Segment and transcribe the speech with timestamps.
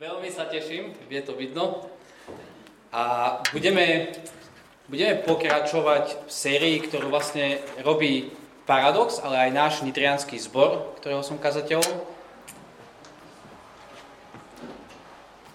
[0.00, 1.84] Veľmi sa teším, je to vidno.
[2.88, 4.08] A budeme,
[4.88, 8.32] budeme pokračovať v sérii, ktorú vlastne robí
[8.64, 12.00] Paradox, ale aj náš nitrianský zbor, ktorého som kazateľom.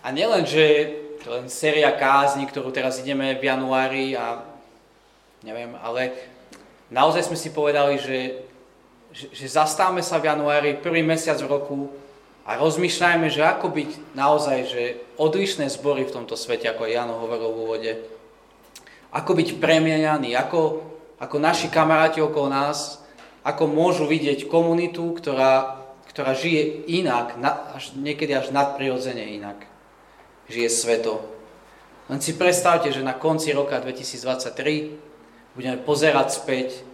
[0.05, 0.93] A nielen, že
[1.25, 4.45] to len séria kázni, ktorú teraz ideme v januári a
[5.41, 6.13] neviem, ale
[6.93, 8.45] naozaj sme si povedali, že,
[9.09, 12.04] že, že zastávame sa v januári, prvý mesiac v roku
[12.45, 14.83] a rozmýšľajme, že ako byť naozaj že
[15.17, 17.91] odlišné zbory v tomto svete, ako Jano hovoril v úvode.
[19.09, 20.85] Ako byť premieňaní, ako,
[21.17, 23.01] ako naši kamaráti okolo nás,
[23.41, 25.81] ako môžu vidieť komunitu, ktorá,
[26.13, 27.33] ktorá žije inak,
[27.73, 29.65] až, niekedy až nadprirodzene inak.
[30.45, 31.25] Žije sveto.
[32.05, 36.85] Len si predstavte, že na konci roka 2023 budeme pozerať späť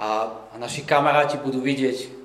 [0.00, 2.19] a, a naši kamaráti budú vidieť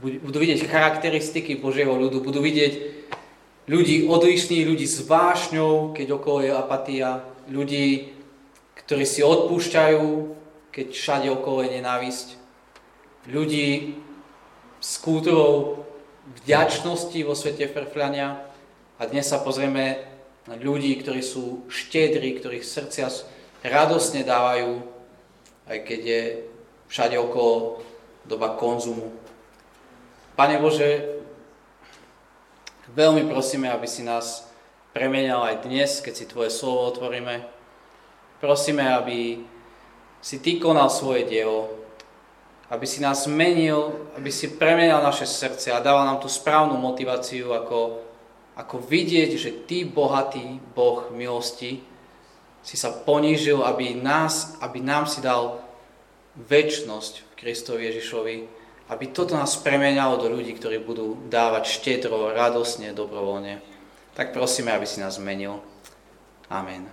[0.00, 2.74] budú vidieť charakteristiky Božieho ľudu, budú vidieť
[3.70, 8.12] ľudí odlišných, ľudí s vášňou, keď okolo je apatia, ľudí,
[8.84, 10.06] ktorí si odpúšťajú,
[10.74, 12.28] keď všade okolo je nenávisť,
[13.30, 13.96] ľudí
[14.82, 15.86] s kultúrou
[16.44, 18.42] vďačnosti vo svete frfľania
[19.00, 20.04] a dnes sa pozrieme
[20.44, 23.08] na ľudí, ktorí sú štedrí, ktorých srdcia
[23.64, 24.84] radosne dávajú,
[25.64, 26.22] aj keď je
[26.92, 27.80] všade okolo
[28.28, 29.23] doba konzumu.
[30.34, 31.22] Pane Bože,
[32.90, 34.50] veľmi prosíme, aby si nás
[34.90, 37.46] premenial aj dnes, keď si Tvoje slovo otvoríme.
[38.42, 39.46] Prosíme, aby
[40.18, 41.70] si Ty konal svoje dielo,
[42.66, 47.54] aby si nás menil, aby si premenal naše srdce a dával nám tú správnu motiváciu,
[47.54, 48.02] ako,
[48.58, 51.78] ako vidieť, že Ty, bohatý Boh milosti,
[52.58, 55.62] si sa ponížil, aby, nás, aby nám si dal
[56.34, 58.63] väčnosť v Kristovi Ježišovi,
[58.94, 63.58] aby toto nás premenalo do ľudí, ktorí budú dávať štedro, radosne, dobrovoľne.
[64.14, 65.58] Tak prosíme, aby si nás zmenil.
[66.46, 66.86] Amen.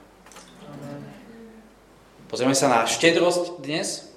[2.26, 4.10] Pozrieme sa na štedrosť dnes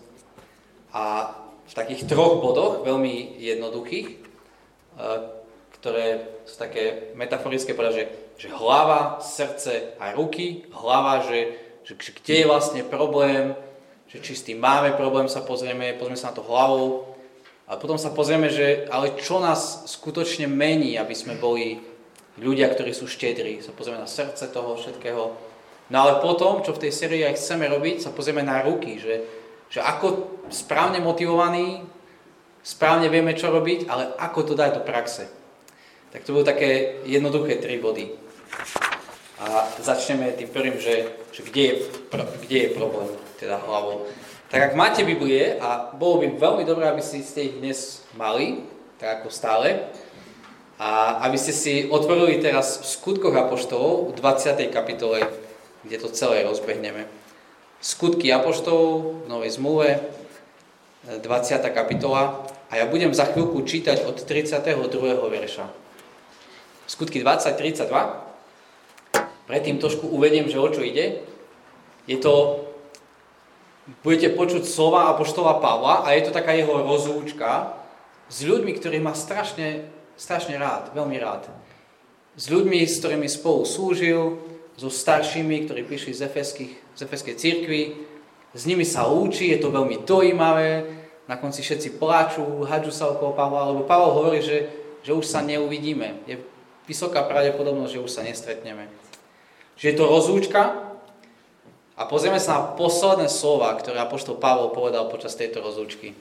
[0.97, 1.37] a
[1.69, 4.17] v takých troch bodoch, veľmi jednoduchých, e,
[5.77, 8.07] ktoré sú také metaforické, povedať, že,
[8.49, 10.65] že hlava, srdce a ruky.
[10.73, 13.53] Hlava, že, že, že kde je vlastne problém,
[14.09, 17.14] že či s tým máme problém, sa pozrieme, pozrieme sa na to hlavou,
[17.65, 21.81] a potom sa pozrieme, že ale čo nás skutočne mení, aby sme boli
[22.37, 23.65] ľudia, ktorí sú štedrí.
[23.65, 25.23] Sa pozrieme na srdce toho všetkého.
[25.89, 29.25] No ale potom, čo v tej sérii aj chceme robiť, sa pozrieme na ruky, že,
[29.73, 31.85] že ako správne motivovaní,
[32.65, 35.29] správne vieme, čo robiť, ale ako to dať do praxe.
[36.13, 38.13] Tak to budú také jednoduché tri body.
[39.45, 41.75] A začneme tým prvým, že, že kde, je,
[42.49, 44.09] kde je problém, teda hlavou.
[44.55, 48.63] Tak ak máte Biblie, a bolo by veľmi dobré, aby si ste ich dnes mali,
[49.03, 49.91] tak ako stále,
[50.79, 54.71] a aby ste si otvorili teraz v skutkoch Apoštolov v 20.
[54.71, 55.27] kapitole,
[55.83, 57.11] kde to celé rozbehneme.
[57.83, 60.07] Skutky Apoštolov v Novej zmluve,
[61.03, 61.19] 20.
[61.75, 64.71] kapitola, a ja budem za chvíľku čítať od 32.
[65.35, 65.67] verša.
[66.87, 67.91] Skutky 20.32.
[69.51, 71.27] Predtým trošku uvediem, že o čo ide.
[72.07, 72.63] Je to
[74.05, 77.77] budete počuť slova Apoštola Pavla a je to taká jeho rozlúčka
[78.33, 81.49] s ľuďmi, ktorých má strašne, strašne rád, veľmi rád.
[82.35, 84.41] S ľuďmi, s ktorými spolu slúžil,
[84.75, 87.83] so staršími, ktorí prišli z, efeských, z efeskej církvy.
[88.55, 93.33] S nimi sa učí, je to veľmi dojímavé, na konci všetci pláču, hadžu sa okolo
[93.33, 94.69] Pavla, lebo Pavel hovorí, že,
[95.01, 96.21] že už sa neuvidíme.
[96.29, 96.37] Je
[96.85, 98.93] vysoká pravdepodobnosť, že už sa nestretneme.
[99.81, 100.63] Že je to rozlúčka,
[101.95, 106.19] a pozrieme sa na posledné slova, ktoré Apoštol Pavol povedal počas tejto rozlúčky.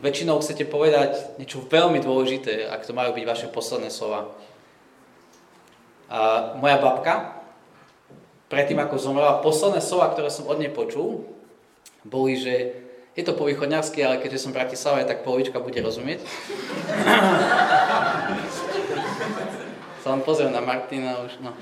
[0.00, 4.32] Väčšinou chcete povedať niečo veľmi dôležité, ak to majú byť vaše posledné slova.
[6.10, 7.38] A moja babka,
[8.50, 11.24] predtým ako zomrela, posledné slova, ktoré som od nej počul,
[12.02, 16.24] boli, že je to po východňarsky, ale keďže som v Bratislave, tak polovička bude rozumieť.
[20.02, 21.54] Sa len pozriem na Martina už, no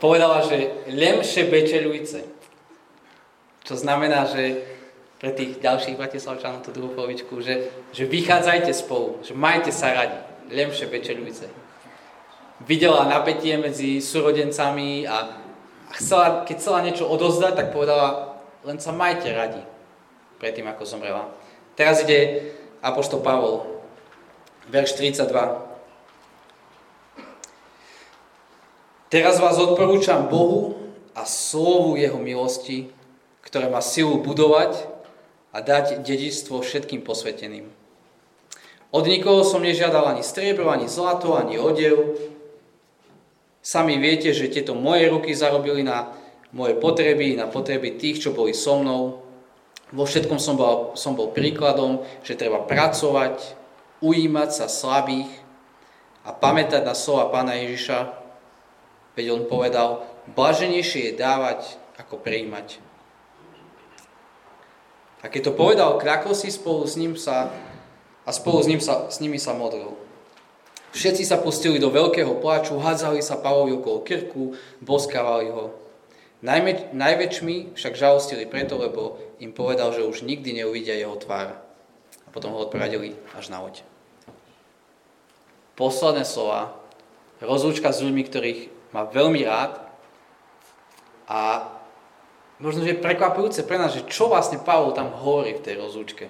[0.00, 2.24] povedala, že lemše bečelujce.
[3.62, 4.66] Čo znamená, že
[5.22, 10.18] pre tých ďalších bratislavčanov tú druhú polovičku, že, že vychádzajte spolu, že majte sa radi.
[10.50, 11.46] Lemše bečelujce.
[12.66, 15.38] Videla napätie medzi súrodencami a
[15.94, 19.62] chcela, keď chcela niečo odozdať, tak povedala, len sa majte radi
[20.42, 21.30] predtým, ako zomrela.
[21.78, 22.50] Teraz ide
[22.82, 23.62] Apoštol Pavol,
[24.66, 25.71] verš 32.
[29.12, 30.72] Teraz vás odporúčam Bohu
[31.12, 32.88] a slovu Jeho milosti,
[33.44, 34.88] ktoré má silu budovať
[35.52, 37.68] a dať dedičstvo všetkým posveteným.
[38.88, 42.16] Od nikoho som nežiadal ani striebro, ani zlato, ani odev,
[43.62, 46.10] Sami viete, že tieto moje ruky zarobili na
[46.50, 49.22] moje potreby, na potreby tých, čo boli so mnou.
[49.94, 53.54] Vo všetkom som bol, som bol príkladom, že treba pracovať,
[54.02, 55.30] ujímať sa slabých
[56.26, 58.21] a pamätať na slova pána Ježiša.
[59.12, 62.80] Veď on povedal, blaženejšie je dávať, ako prijímať.
[65.22, 67.52] A keď to povedal, kľakol si spolu s ním sa
[68.26, 69.94] a spolu s, ním sa, s nimi sa modlil.
[70.92, 75.72] Všetci sa pustili do veľkého pláču, hádzali sa Pavlovi okolo krku, boskávali ho.
[76.42, 81.54] Najme, najväčšmi však žalostili preto, lebo im povedal, že už nikdy neuvidia jeho tvár.
[82.26, 83.86] A potom ho odpradili až na loď.
[85.78, 86.76] Posledné slova,
[87.38, 88.60] rozlúčka s ľuďmi, ktorých
[88.92, 89.80] má veľmi rád
[91.26, 91.64] a
[92.60, 96.28] možno, že je prekvapujúce pre nás, že čo vlastne Pavol tam hovorí v tej rozlúčke.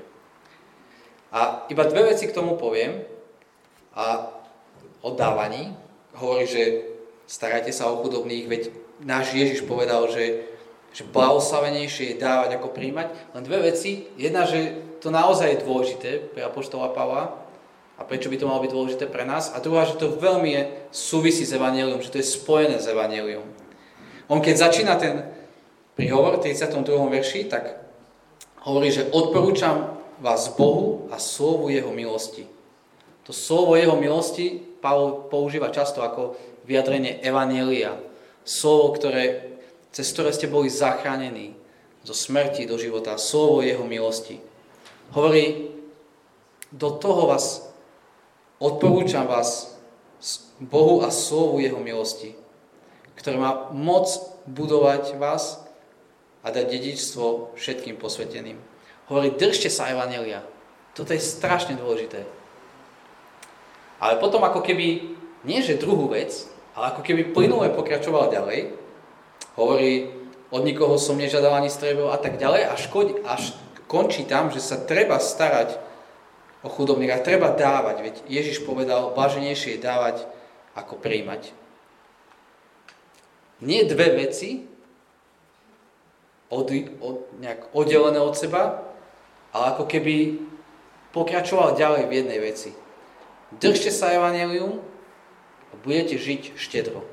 [1.35, 3.03] A iba dve veci k tomu poviem.
[3.99, 4.31] A
[5.03, 5.75] o dávaní.
[6.15, 6.63] Hovorí, že
[7.25, 8.63] starajte sa o chudobných, veď
[9.03, 10.45] náš Ježiš povedal, že,
[10.93, 13.09] že blahoslavenejšie je dávať ako príjmať.
[13.33, 14.07] Len dve veci.
[14.21, 17.42] Jedna, že to naozaj je dôležité pre Apoštola Pavla
[17.99, 19.53] a prečo by to malo byť dôležité pre nás.
[19.53, 23.45] A druhá, že to veľmi je súvisí s Evangelium, že to je spojené s Evangelium.
[24.33, 25.29] On keď začína ten
[25.95, 26.83] príhovor v 32.
[26.89, 27.77] verši, tak
[28.65, 32.49] hovorí, že odporúčam vás Bohu a slovu Jeho milosti.
[33.29, 36.35] To slovo Jeho milosti Pavol používa často ako
[36.67, 37.95] vyjadrenie Evanielia.
[38.43, 39.55] Slovo, ktoré,
[39.95, 41.55] cez ktoré ste boli zachránení
[42.03, 43.15] zo smrti do života.
[43.15, 44.43] Slovo Jeho milosti.
[45.15, 45.71] Hovorí,
[46.73, 47.72] do toho vás
[48.63, 49.75] odporúčam vás
[50.63, 52.39] Bohu a slovu Jeho milosti,
[53.19, 54.07] ktoré má moc
[54.47, 55.67] budovať vás
[56.47, 58.63] a dať dedičstvo všetkým posveteným.
[59.11, 60.47] Hovorí, držte sa Evanelia.
[60.95, 62.23] Toto je strašne dôležité.
[63.99, 66.47] Ale potom ako keby, nie že druhú vec,
[66.79, 68.79] ale ako keby plynule pokračoval ďalej,
[69.59, 70.11] hovorí,
[70.55, 72.83] od nikoho som nežiadal ani strebel a tak ďalej, až,
[73.27, 73.43] až
[73.91, 75.92] končí tam, že sa treba starať
[76.63, 80.17] o chudobných a treba dávať, veď Ježiš povedal, blaženejšie je dávať,
[80.79, 81.53] ako príjmať.
[83.63, 84.67] Nie dve veci,
[86.53, 86.69] od,
[87.01, 88.85] od, nejak oddelené od seba,
[89.53, 90.41] ale ako keby
[91.17, 92.71] pokračoval ďalej v jednej veci.
[93.57, 94.81] Držte sa Evangelium
[95.73, 97.05] a budete žiť štedro.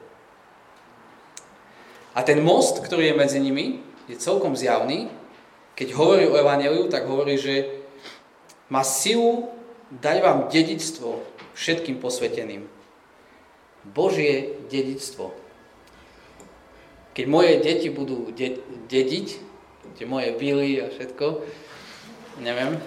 [2.16, 3.80] A ten most, ktorý je medzi nimi,
[4.12, 5.08] je celkom zjavný.
[5.80, 7.79] Keď hovorí o Evangeliu, tak hovorí, že
[8.70, 9.50] má silu
[9.90, 11.26] dať vám dedictvo
[11.58, 12.70] všetkým posveteným.
[13.90, 15.34] Božie dedictvo.
[17.18, 19.28] Keď moje deti budú de- dediť,
[19.98, 21.42] tie moje vily a všetko,
[22.40, 22.80] neviem,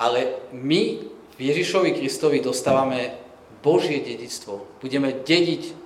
[0.00, 1.04] ale my
[1.36, 3.20] v Ježišovi Kristovi dostávame
[3.60, 4.64] Božie dedictvo.
[4.80, 5.76] Budeme dediť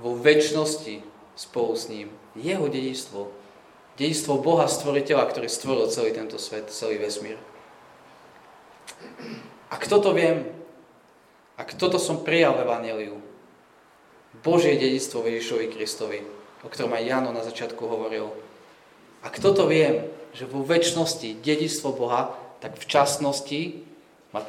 [0.00, 1.04] vo väčšnosti
[1.36, 2.08] spolu s ním.
[2.32, 3.43] Jeho dedictvo.
[3.94, 7.38] Dedictvo Boha stvoriteľa, ktorý stvoril celý tento svet, celý vesmír.
[9.70, 10.50] A kto to viem?
[11.54, 13.16] A kto to som prijal v Evangeliu?
[14.42, 16.26] Božie dedictvo Ježišovi Kristovi,
[16.60, 18.34] o ktorom aj Jano na začiatku hovoril.
[19.22, 23.60] A kto to viem, že vo väčšnosti dedictvo Boha tak v časnosti
[24.34, 24.42] ma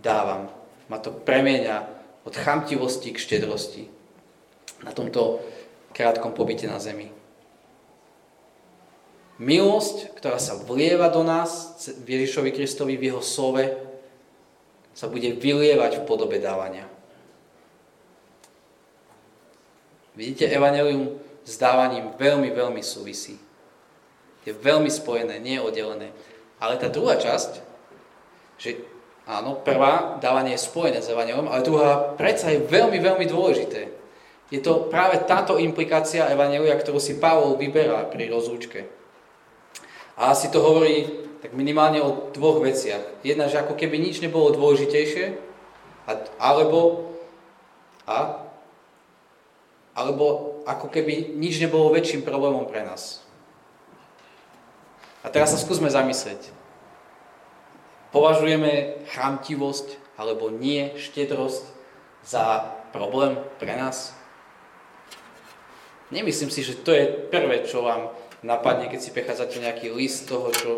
[0.00, 0.48] dávam.
[0.88, 1.84] Ma to premieňa
[2.24, 3.84] od chamtivosti k štedrosti
[4.80, 5.44] na tomto
[5.92, 7.17] krátkom pobyte na zemi.
[9.38, 13.62] Milosť, ktorá sa vlieva do nás v Ježišovi Kristovi, v jeho slove,
[14.98, 16.90] sa bude vylievať v podobe dávania.
[20.18, 21.14] Vidíte, evanelium
[21.46, 23.38] s dávaním veľmi, veľmi súvisí.
[24.42, 26.10] Je veľmi spojené, nie oddelené.
[26.58, 27.62] Ale tá druhá časť,
[28.58, 28.82] že
[29.22, 33.94] áno, prvá, dávanie je spojené s evangeliom, ale druhá predsa je veľmi, veľmi dôležité.
[34.50, 38.97] Je to práve táto implikácia evangelia, ktorú si Pavol vyberá pri rozlúčke.
[40.18, 41.06] A asi to hovorí
[41.38, 43.22] tak minimálne o dvoch veciach.
[43.22, 45.38] Jedna, že ako keby nič nebolo dôležitejšie,
[46.42, 47.06] alebo,
[48.02, 48.42] a,
[49.94, 53.22] alebo ako keby nič nebolo väčším problémom pre nás.
[55.22, 56.50] A teraz sa skúsme zamyslieť.
[58.10, 61.62] Považujeme chamtivosť alebo nie štedrosť
[62.24, 64.16] za problém pre nás?
[66.08, 68.08] Nemyslím si, že to je prvé, čo vám
[68.42, 70.70] napadne, keď si prechádzate nejaký list toho, čo,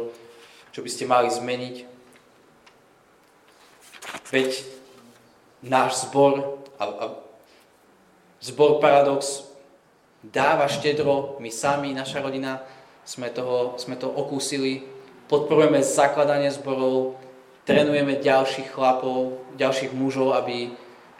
[0.72, 1.76] čo by ste mali zmeniť.
[4.30, 4.50] Veď
[5.64, 7.06] náš zbor a, a
[8.40, 9.44] zbor Paradox
[10.24, 12.64] dáva štedro, my sami, naša rodina,
[13.04, 14.84] sme, toho, sme to okúsili,
[15.26, 17.16] podporujeme zakladanie zborov,
[17.64, 20.72] trénujeme ďalších chlapov, ďalších mužov, aby,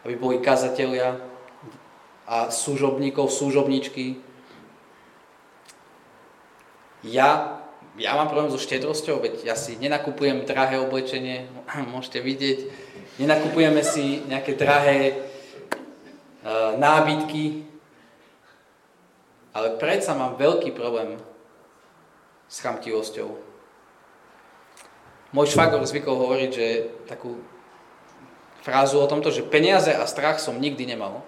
[0.05, 1.19] aby boli kazatelia
[2.31, 4.30] a súžobníkov, súžobničky.
[7.01, 7.65] Ja,
[7.97, 11.49] ja mám problém so štedrosťou, veď ja si nenakupujem drahé oblečenie,
[11.93, 12.59] môžete vidieť,
[13.17, 15.17] nenakupujeme si nejaké drahé
[16.45, 17.65] uh, nábytky,
[19.57, 21.19] ale predsa mám veľký problém
[22.47, 23.51] s chamtivosťou.
[25.31, 26.67] Môj švagor zvykol hovoriť, že
[27.07, 27.39] takú
[28.67, 31.23] frázu o tomto, že peniaze a strach som nikdy nemal.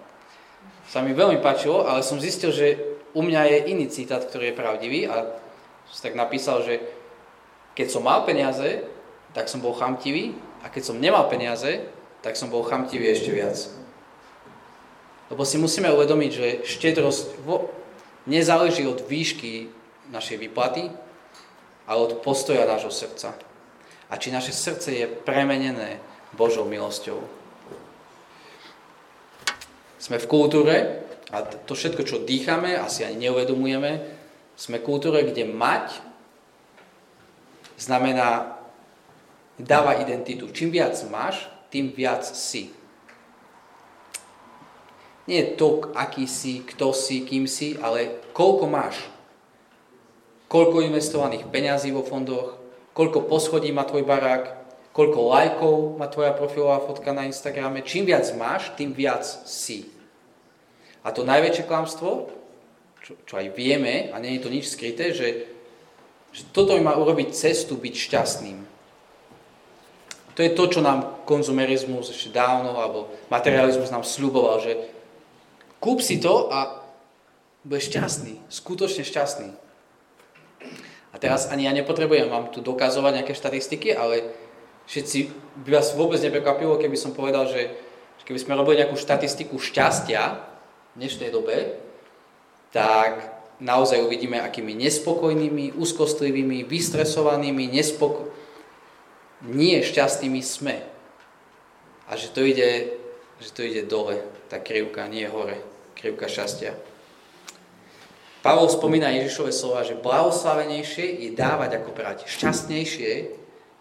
[0.91, 2.77] Sa mi veľmi páčilo, ale som zistil, že
[3.15, 5.42] u mňa je iný citát, ktorý je pravdivý a
[5.89, 6.83] som tak napísal, že
[7.73, 8.85] keď som mal peniaze,
[9.33, 11.83] tak som bol chamtivý a keď som nemal peniaze,
[12.21, 13.57] tak som bol chamtivý ešte viac.
[15.33, 17.41] Lebo si musíme uvedomiť, že štedrosť
[18.29, 19.67] nezáleží od výšky
[20.13, 20.93] našej výplaty,
[21.89, 23.33] ale od postoja nášho srdca
[24.13, 25.97] a či naše srdce je premenené
[26.37, 27.17] Božou milosťou.
[29.97, 31.01] Sme v kultúre,
[31.33, 34.12] a to všetko, čo dýchame, asi ani neuvedomujeme,
[34.55, 36.01] sme kultúre, kde mať
[37.77, 38.57] znamená
[39.57, 40.49] dáva identitu.
[40.49, 42.69] Čím viac máš, tým viac si.
[45.23, 48.99] Nie je to, aký si, kto si, kým si, ale koľko máš.
[50.51, 52.59] Koľko investovaných peňazí vo fondoch,
[52.93, 54.43] koľko poschodí má tvoj barák,
[54.93, 57.81] koľko lajkov má tvoja profilová fotka na Instagrame.
[57.81, 59.89] Čím viac máš, tým viac si.
[61.01, 62.29] A to najväčšie klamstvo,
[63.03, 65.51] čo, čo aj vieme, a nie je to nič skryté, že,
[66.31, 68.57] že toto má urobiť cestu byť šťastným.
[70.33, 74.73] To je to, čo nám konzumerizmus ešte dávno, alebo materializmus nám sľuboval, že
[75.77, 76.81] kúp si to a
[77.67, 79.49] budeš šťastný, skutočne šťastný.
[81.13, 84.33] A teraz ani ja nepotrebujem vám tu dokazovať nejaké štatistiky, ale
[84.89, 85.29] všetci
[85.67, 87.69] by vás vôbec neprekvapilo, keby som povedal, že
[88.25, 90.39] keby sme robili nejakú štatistiku šťastia
[90.95, 91.77] v dnešnej dobe,
[92.73, 98.33] tak naozaj uvidíme, akými nespokojnými, úzkostlivými, vystresovanými, nespoko...
[99.45, 100.81] nie šťastnými sme.
[102.09, 102.97] A že to ide,
[103.39, 105.61] že to ide dole, tá krivka, nie hore,
[105.95, 106.75] krivka šťastia.
[108.43, 112.27] Pavol spomína Ježišové slova, že blahoslavenejšie je dávať ako brať.
[112.27, 113.31] Šťastnejšie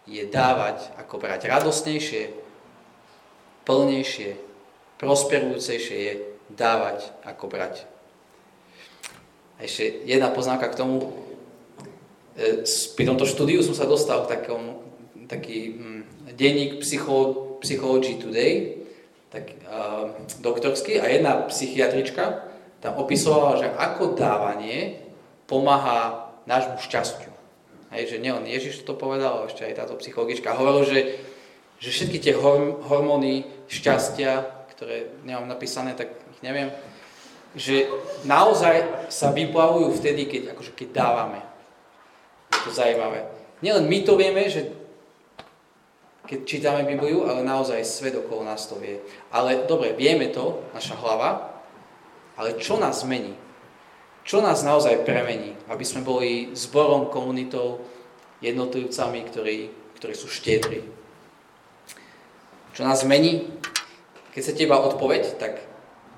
[0.07, 1.51] je dávať ako brať.
[1.51, 2.31] Radostnejšie,
[3.67, 4.39] plnejšie,
[5.03, 6.13] prosperujúcejšie je
[6.55, 7.91] dávať ako brať.
[9.63, 11.15] Ešte jedna poznámka k tomu.
[12.35, 12.67] E,
[12.99, 14.83] pri tomto štúdiu som sa dostal k takom,
[15.31, 16.03] taký hm,
[16.35, 18.83] denník Psycho, Psychology Today,
[19.33, 20.13] tak, uh,
[20.45, 22.53] doktorský, a jedna psychiatrička
[22.85, 25.01] tam opisovala, že ako dávanie
[25.49, 27.33] pomáha nášmu šťastiu.
[27.95, 31.17] Hej, že nielen Ježiš to povedal, ale ešte aj táto psychologička hovorila, že,
[31.81, 32.35] že všetky tie
[32.85, 36.69] hormóny šťastia, ktoré nemám napísané, tak ich neviem,
[37.53, 37.89] že
[38.25, 41.41] naozaj sa vyplavujú vtedy, keď, akože keď dávame.
[42.53, 43.29] Je to zaujímavé.
[43.61, 44.73] Nielen my to vieme, že
[46.27, 49.03] keď čítame Bibliu, ale naozaj svet okolo nás to vie.
[49.29, 51.61] Ale dobre, vieme to, naša hlava,
[52.41, 53.37] ale čo nás zmení?
[54.23, 55.59] Čo nás naozaj premení?
[55.67, 57.83] Aby sme boli zborom, komunitou,
[58.43, 59.59] jednotlivcami, ktorí,
[59.99, 60.83] ktorí sú štiedri.
[62.75, 63.47] Čo nás zmení?
[64.35, 65.63] Keď chcete iba odpoveď, tak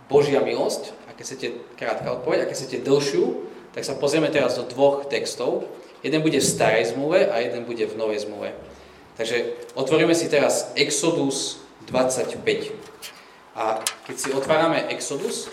[0.08, 1.46] Božia milosť, a keď chcete
[1.78, 5.70] krátka odpoveď, a keď chcete dlhšiu, tak sa pozrieme teraz do dvoch textov.
[6.02, 8.50] Jeden bude v starej zmluve a jeden bude v novej zmluve.
[9.14, 12.42] Takže otvoríme si teraz Exodus 25.
[13.54, 13.78] A
[14.10, 15.46] keď si otvárame Exodus,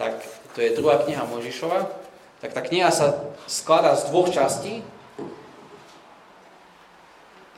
[0.00, 0.24] tak
[0.56, 1.84] to je druhá kniha Možišova,
[2.40, 4.80] tak tá kniha sa skladá z dvoch častí,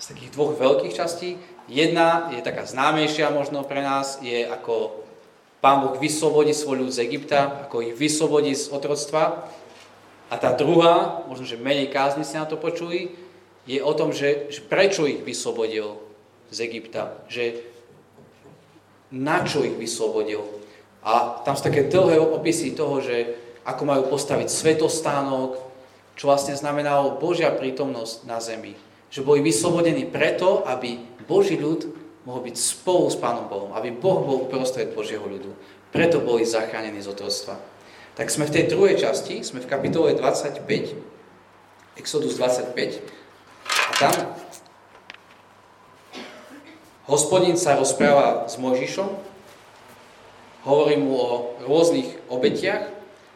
[0.03, 1.39] z takých dvoch veľkých častí.
[1.71, 5.04] Jedna je taká známejšia možno pre nás, je ako
[5.65, 9.49] Pán Boh vyslobodí svoj ľud z Egypta, ako ich vyslobodí z otroctva.
[10.29, 13.17] A tá druhá, možno, že menej kázni si na to počuli,
[13.65, 15.97] je o tom, že, že prečo ich vyslobodil
[16.53, 17.65] z Egypta, že
[19.09, 20.45] na čo ich vyslobodil.
[21.01, 23.33] A tam sú také dlhé opisy toho, že
[23.65, 25.57] ako majú postaviť svetostánok,
[26.13, 28.77] čo vlastne znamenalo Božia prítomnosť na zemi.
[29.09, 34.25] Že boli vyslobodení preto, aby Boží ľud mohol byť spolu s Pánom Bohom, aby Boh
[34.25, 35.53] bol uprostred Božieho ľudu.
[35.93, 37.61] Preto boli zachránení z otroctva.
[38.19, 40.65] Tak sme v tej druhej časti, sme v kapitole 25,
[42.01, 43.05] Exodus 25,
[43.65, 44.15] a tam
[47.07, 49.35] hospodin sa rozpráva s Mojžišom
[50.65, 51.31] hovorí mu o
[51.69, 52.89] rôznych obetiach,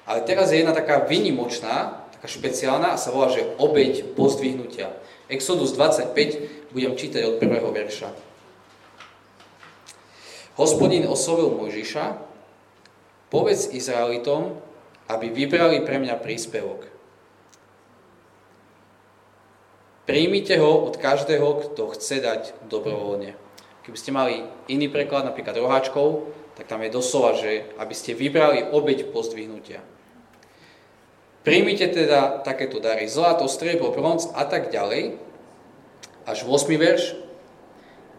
[0.09, 4.89] ale teraz je jedna taká vynimočná, taká špeciálna a sa volá, že obeť pozdvihnutia.
[5.29, 8.28] Exodus 25 budem čítať od prvého verša.
[10.59, 12.19] Hospodin oslovil Mojžiša,
[13.31, 14.59] povedz Izraelitom,
[15.07, 16.91] aby vybrali pre mňa príspevok.
[20.03, 23.39] Príjmite ho od každého, kto chce dať dobrovoľne.
[23.87, 28.75] Keby ste mali iný preklad, napríklad roháčkov, tak tam je doslova, že aby ste vybrali
[28.75, 29.79] obeď pozdvihnutia.
[31.47, 35.23] Príjmite teda takéto dary, zlato, striebro, bronz a tak ďalej,
[36.27, 36.67] až 8.
[36.75, 37.28] verš,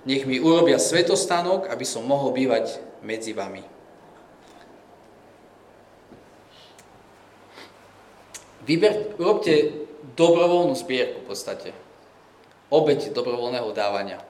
[0.09, 3.61] nech mi urobia svetostánok, aby som mohol bývať medzi vami.
[8.65, 9.85] Vyber, urobte
[10.17, 11.69] dobrovoľnú zbierku v podstate.
[12.73, 14.21] Obeď dobrovoľného dávania.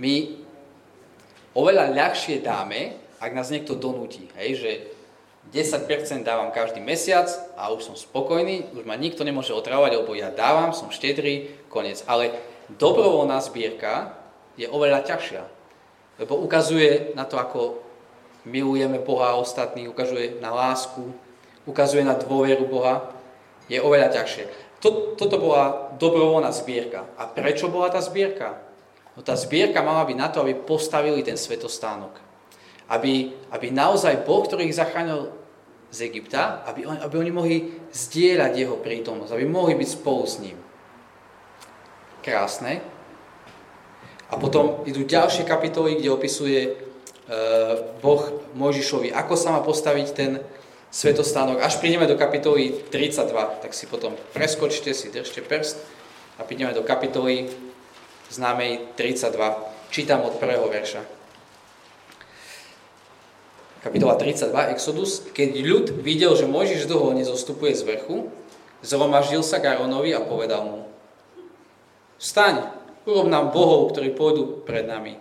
[0.00, 0.40] My
[1.52, 4.32] oveľa ľahšie dáme, ak nás niekto donúti.
[4.36, 4.70] Hej, že
[5.48, 10.28] 10% dávam každý mesiac a už som spokojný, už ma nikto nemôže otravovať, lebo ja
[10.28, 12.04] dávam, som štedrý, koniec.
[12.04, 12.36] Ale
[12.76, 14.12] dobrovoľná zbierka
[14.60, 15.42] je oveľa ťažšia,
[16.20, 17.80] lebo ukazuje na to, ako
[18.44, 21.00] milujeme Boha a ostatných, ukazuje na lásku,
[21.64, 23.08] ukazuje na dôveru Boha,
[23.72, 24.44] je oveľa ťažšie.
[25.16, 27.08] Toto bola dobrovoľná zbierka.
[27.16, 28.60] A prečo bola tá zbierka?
[29.16, 32.27] No tá zbierka mala byť na to, aby postavili ten svetostánok
[32.88, 35.28] aby, aby naozaj Boh, ktorý ich zachránil
[35.92, 37.56] z Egypta, aby, on, aby oni mohli
[37.92, 40.56] zdieľať jeho prítomnosť, aby mohli byť spolu s ním.
[42.24, 42.80] Krásne.
[44.28, 46.70] A potom idú ďalšie kapitoly, kde opisuje e,
[48.04, 50.44] Boh Mojžišovi, ako sa má postaviť ten
[50.92, 51.64] svetostánok.
[51.64, 55.80] Až prídeme do kapitoly 32, tak si potom preskočte si, držte prst
[56.36, 57.48] a prídeme do kapitoly
[58.28, 59.32] známej 32.
[59.88, 61.17] Čítam od prvého verša
[63.78, 68.30] kapitola 32, Exodus, keď ľud videl, že Mojžiš dlho nezostupuje z vrchu,
[68.82, 70.78] zhromaždil sa k a povedal mu,
[72.18, 72.74] vstaň,
[73.06, 75.16] urob nám bohov, ktorí pôjdu pred nami.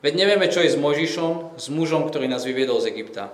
[0.00, 3.28] Veď nevieme, čo je s Mojžišom, s mužom, ktorý nás vyviedol z Egypta.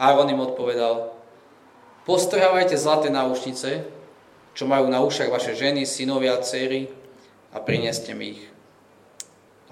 [0.00, 1.12] Áron im odpovedal,
[2.08, 3.84] postrhávajte zlaté náušnice,
[4.56, 6.88] čo majú na ušach vaše ženy, synovia, dcery
[7.52, 8.44] a prineste mi ich.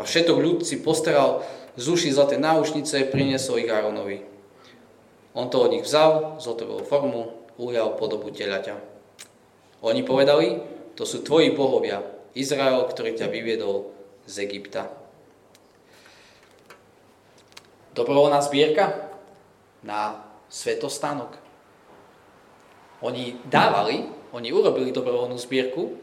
[0.01, 1.45] A všetok ľud si postaral
[1.77, 4.27] z uší zlaté náušnice, priniesol ich Áronovi.
[5.35, 8.79] On to od nich vzal, zotoval formu, ujal podobu telaťa.
[9.81, 10.59] Oni povedali,
[10.99, 12.03] to sú tvoji bohovia,
[12.35, 13.91] Izrael, ktorý ťa vyviedol
[14.27, 14.91] z Egypta.
[17.95, 19.11] Dobrovoľná zbierka
[19.83, 21.39] na svetostánok.
[23.01, 25.97] Oni dávali, oni urobili dobrovoľnú zbierku,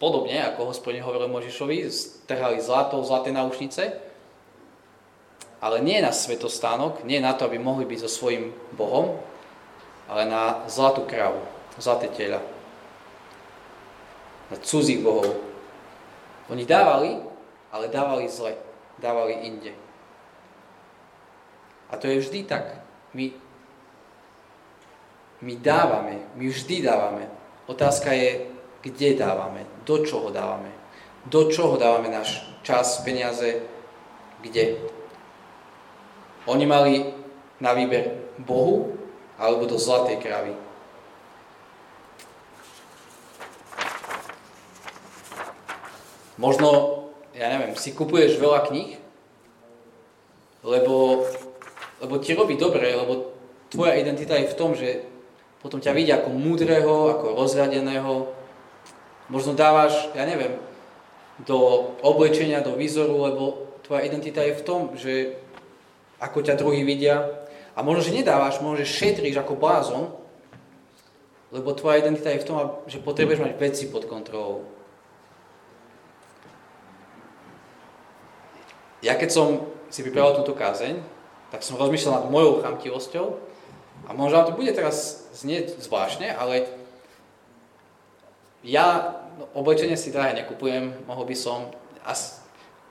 [0.00, 4.09] podobne ako hospodine hovoril Možišovi, strhali zlato, zlaté náušnice,
[5.60, 9.20] ale nie na svetostánok, nie na to, aby mohli byť so svojím Bohom,
[10.10, 11.38] ale na zlatú krávu,
[11.78, 12.42] zlaté tela.
[14.50, 15.38] Na cudzích bohov.
[16.50, 17.22] Oni dávali,
[17.70, 18.58] ale dávali zle.
[18.98, 19.70] Dávali inde.
[21.90, 22.82] A to je vždy tak.
[23.14, 23.30] My,
[25.40, 27.30] my dávame, my vždy dávame.
[27.70, 28.50] Otázka je,
[28.82, 30.74] kde dávame, do čoho dávame.
[31.30, 33.62] Do čoho dávame náš čas, peniaze,
[34.42, 34.82] kde.
[36.50, 37.06] Oni mali
[37.62, 38.98] na výber Bohu
[39.38, 40.58] alebo do zlatej kravy.
[46.40, 46.68] Možno,
[47.36, 48.96] ja neviem, si kupuješ veľa kníh,
[50.66, 51.28] lebo,
[52.02, 53.36] lebo ti robí dobre, lebo
[53.70, 55.04] tvoja identita je v tom, že
[55.60, 58.32] potom ťa vidia ako múdreho, ako rozradeného.
[59.28, 60.56] Možno dávaš, ja neviem,
[61.44, 63.44] do oblečenia, do výzoru, lebo
[63.84, 65.36] tvoja identita je v tom, že
[66.20, 67.26] ako ťa druhí vidia.
[67.72, 70.12] A možno, že nedávaš, možno, že šetríš ako blázon,
[71.50, 72.56] lebo tvoja identita je v tom,
[72.86, 74.68] že potrebuješ mať veci pod kontrolou.
[79.00, 79.48] Ja keď som
[79.88, 81.00] si pripravil túto kázeň,
[81.50, 83.26] tak som rozmýšľal nad mojou chamtivosťou
[84.06, 86.68] a možno vám to bude teraz znieť zvláštne, ale
[88.60, 91.72] ja no, oblečenie si drahé nekupujem, mohol by som,
[92.04, 92.12] a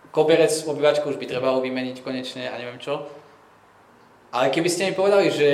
[0.09, 3.05] koberec obývačku už by trebalo vymeniť konečne a neviem čo.
[4.29, 5.51] Ale keby ste mi povedali, že,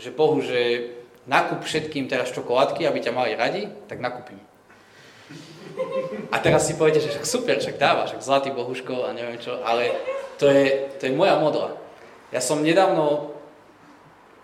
[0.00, 0.92] že Bohu, že
[1.28, 4.40] nakup všetkým teraz čokoládky, aby ťa mali radi, tak nakúpim.
[6.32, 9.60] A teraz si poviete, že však super, však dáva, však zlatý bohuško a neviem čo,
[9.62, 9.92] ale
[10.40, 11.76] to je, to je moja modla.
[12.32, 13.36] Ja som nedávno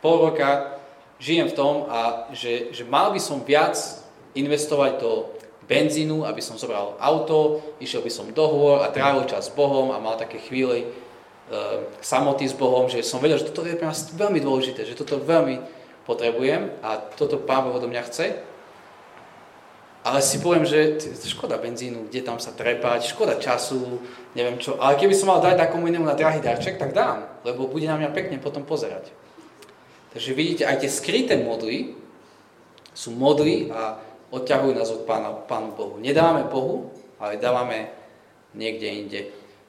[0.04, 0.78] pol roka
[1.18, 3.80] žijem v tom, a že, že mal by som viac
[4.36, 5.32] investovať do
[5.64, 9.96] benzínu, aby som zobral auto, išiel by som do hôr a trávil čas s Bohom
[9.96, 10.84] a mal také chvíle,
[12.00, 15.20] samoty s Bohom, že som vedel, že toto je pre nás veľmi dôležité, že toto
[15.20, 15.60] veľmi
[16.08, 18.26] potrebujem a toto Pán Boh do mňa chce.
[20.04, 24.04] ale si poviem, že škoda benzínu, kde tam sa trepať, škoda času,
[24.36, 24.76] neviem čo.
[24.76, 27.96] Ale keby som mal dať takomu inému na drahý darček, tak dám, lebo bude na
[27.96, 29.08] mňa pekne potom pozerať.
[30.12, 31.96] Takže vidíte, aj tie skryté modly
[32.92, 33.96] sú modly a
[34.28, 35.96] odťahujú nás od Pána, Pánu Bohu.
[35.96, 37.88] Nedávame Bohu, ale dávame
[38.52, 39.20] niekde inde.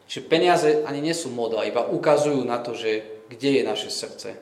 [0.05, 4.37] Čiže peniaze ani nie sú modla, iba ukazujú na to, že kde je naše srdce.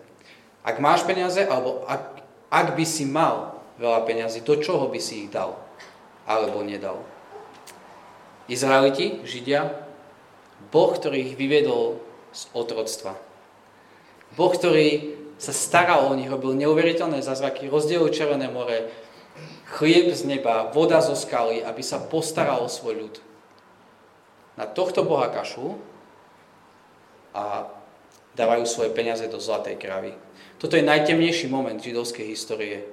[0.63, 5.27] Ak máš peniaze, alebo ak, ak by si mal veľa peniazy, do čoho by si
[5.27, 5.63] ich dal?
[6.27, 7.03] alebo nedal.
[8.47, 9.87] Izraeliti, Židia,
[10.71, 11.99] Boh, ktorý ich vyviedol
[12.31, 13.15] z otroctva.
[14.39, 18.87] Boh, ktorý sa staral o nich, robil neuveriteľné zázraky, rozdielil Červené more,
[19.75, 23.15] chlieb z neba, voda zo skaly, aby sa postaral o svoj ľud.
[24.53, 25.77] Na tohto Boha kašu
[27.33, 27.65] a
[28.37, 30.13] dávajú svoje peniaze do zlatej kravy.
[30.61, 32.85] Toto je najtemnejší moment židovskej histórie.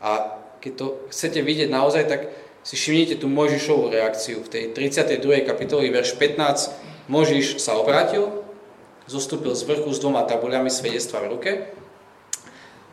[0.00, 2.20] A keď to chcete vidieť naozaj, tak
[2.62, 4.40] si všimnite tú Mojžišovú reakciu.
[4.42, 5.46] V tej 32.
[5.46, 8.30] kapitoli, verš 15, Možiš sa obrátil,
[9.10, 11.50] zostúpil z vrchu s dvoma tabuľami svedectva v ruke.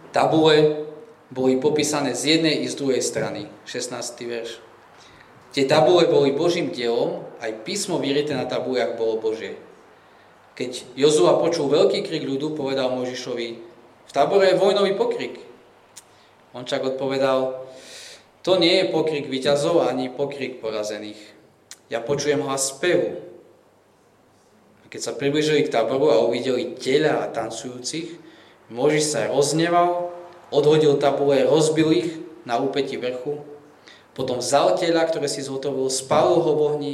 [0.09, 0.89] Tabule
[1.29, 3.93] boli popísané z jednej i z druhej strany, 16.
[4.25, 4.68] verš.
[5.49, 9.57] Tie tabule boli Božím dielom, aj písmo vyrité na tabuliach bolo Božie.
[10.53, 13.47] Keď Jozua počul veľký krik ľudu, povedal Možišovi,
[14.09, 15.41] v tábore je vojnový pokrik.
[16.53, 17.65] On čak odpovedal,
[18.45, 21.19] to nie je pokrik vyťazov ani pokrik porazených.
[21.89, 23.17] Ja počujem hlas spevu.
[24.81, 28.21] A keď sa približili k táboru a uvideli teľa a tancujúcich,
[28.69, 30.13] Možiš sa rozneval,
[30.53, 32.09] odhodil tabule, rozbil ich
[32.45, 33.41] na úpeti vrchu,
[34.13, 36.93] potom vzal teľa, ktoré si zhotovil, spálil ho v ohni,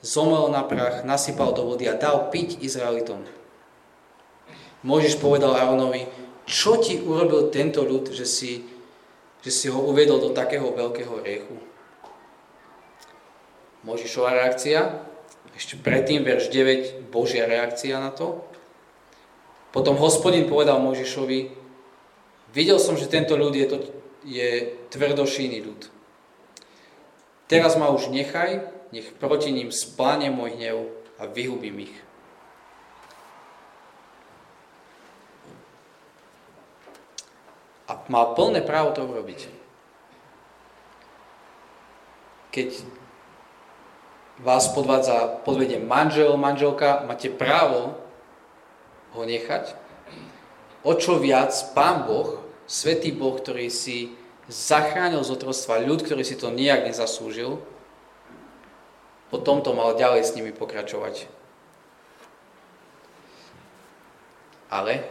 [0.00, 3.22] zomrel na prach, nasypal do vody a dal piť Izraelitom.
[4.82, 6.10] Možiš povedal Aronovi,
[6.42, 8.72] čo ti urobil tento ľud, že si
[9.42, 11.58] že si ho uvedol do takého veľkého riechu.
[13.82, 15.02] Možišová reakcia,
[15.58, 18.46] ešte predtým verš 9, Božia reakcia na to.
[19.74, 21.50] Potom hospodin povedal Možišovi,
[22.54, 23.76] videl som, že tento ľud je, to,
[24.22, 25.90] je tvrdošíny ľud.
[27.52, 28.64] Teraz ma už nechaj,
[28.96, 30.88] nech proti ním spláne môj hnev
[31.20, 31.96] a vyhubím ich.
[37.92, 39.52] A mal plné právo to urobiť.
[42.56, 42.88] Keď
[44.40, 48.00] vás podvádza, podvedie manžel, manželka, máte právo
[49.12, 49.76] ho nechať.
[50.88, 56.34] O čo viac Pán Boh, Svetý Boh, ktorý si zachránil z otrostva ľud, ktorý si
[56.34, 57.62] to nijak nezaslúžil,
[59.30, 61.30] potom to mal ďalej s nimi pokračovať.
[64.72, 65.04] Ale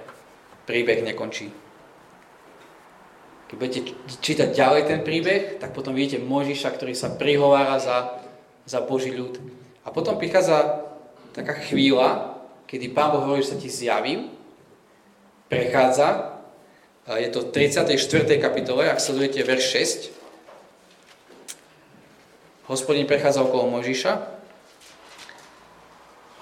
[0.65, 1.53] príbeh nekončí.
[3.49, 3.81] Keď budete
[4.23, 8.23] čítať ďalej ten príbeh, tak potom vidíte Možiša, ktorý sa prihovára za,
[8.63, 9.41] za Boží ľud.
[9.83, 10.87] A potom prichádza
[11.35, 12.39] taká chvíľa,
[12.69, 14.31] kedy Pán Boh hovorí, že sa ti zjavím,
[15.51, 16.39] prechádza,
[17.17, 17.97] je to v 34.
[18.37, 19.65] kapitole, ak sledujete verš
[20.13, 22.69] 6.
[22.69, 24.21] Hospodin prechádzal okolo Možiša.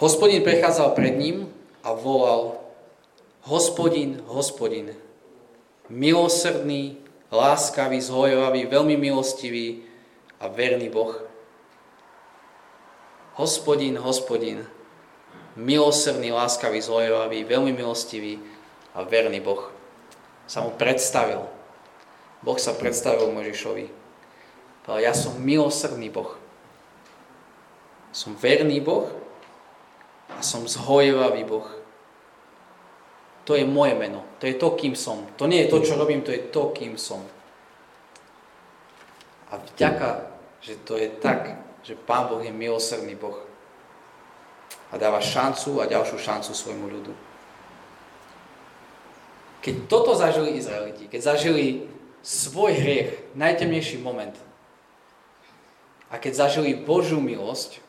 [0.03, 1.47] Hospodin prechádzal pred ním
[1.79, 2.59] a volal
[3.47, 4.99] Hospodin, hospodin,
[5.87, 6.99] milosrdný,
[7.31, 9.87] láskavý, zhojovavý, veľmi milostivý
[10.43, 11.23] a verný Boh.
[13.39, 14.67] Hospodin, hospodin,
[15.55, 18.43] milosrdný, láskavý, zhojovavý, veľmi milostivý
[18.91, 19.78] a verný Boh.
[20.49, 21.45] Sa mu predstavil.
[22.41, 23.85] Boh sa predstavil Možišovi.
[24.81, 26.33] Povedal, ja som milosrdný Boh.
[28.09, 29.13] Som verný Boh
[30.33, 31.69] a som zhojovavý Boh.
[33.45, 34.25] To je moje meno.
[34.41, 35.21] To je to, kým som.
[35.37, 37.21] To nie je to, čo robím, to je to, kým som.
[39.53, 40.33] A vďaka,
[40.65, 43.37] že to je tak, že Pán Boh je milosrdný Boh.
[44.89, 47.13] A dáva šancu a ďalšiu šancu svojmu ľudu.
[49.59, 51.87] Keď toto zažili Izraeliti, keď zažili
[52.23, 54.35] svoj hriech, najtemnejší moment,
[56.09, 57.83] a keď zažili Božiu milosť,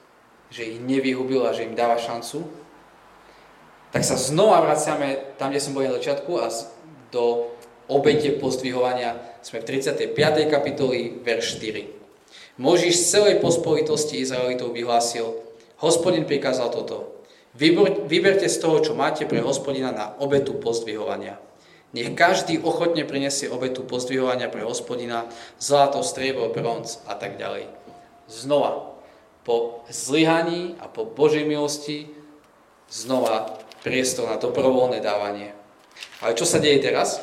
[0.53, 2.45] že ich nevyhubil a že im dáva šancu,
[3.91, 6.47] tak sa znova vraciame tam, kde som bol na začiatku a
[7.11, 7.51] do
[7.91, 10.15] obete pozdvihovania sme v 35.
[10.47, 12.61] kapitoli, verš 4.
[12.61, 15.33] Možiš z celej pospolitosti Izraelitov vyhlásil,
[15.83, 17.25] hospodin prikázal toto.
[17.57, 21.41] vyberte z toho, čo máte pre hospodina na obetu pozdvihovania.
[21.90, 25.26] Nech každý ochotne prinesie obetu pozdvihovania pre hospodina,
[25.59, 27.66] zlato, striebro, bronz a tak ďalej.
[28.31, 28.94] Znova,
[29.42, 32.07] po zlyhaní a po Božej milosti,
[32.87, 35.50] znova priestor na dobrovoľné dávanie.
[36.22, 37.22] Ale čo sa deje teraz?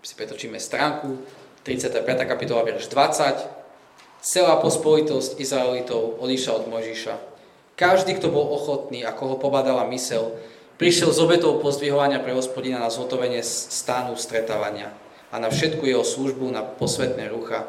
[0.00, 1.20] Si pretočíme stránku,
[1.66, 2.06] 35.
[2.24, 4.22] kapitola, verš 20.
[4.22, 7.14] Celá pospolitosť Izraelitov odišla od Mojžiša.
[7.74, 10.38] Každý, kto bol ochotný, ako ho pobadala mysel,
[10.76, 14.92] prišiel z obetou pozdvihovania pre hospodina na zhotovenie stánu stretávania
[15.32, 17.68] a na všetku jeho službu, na posvetné rucha.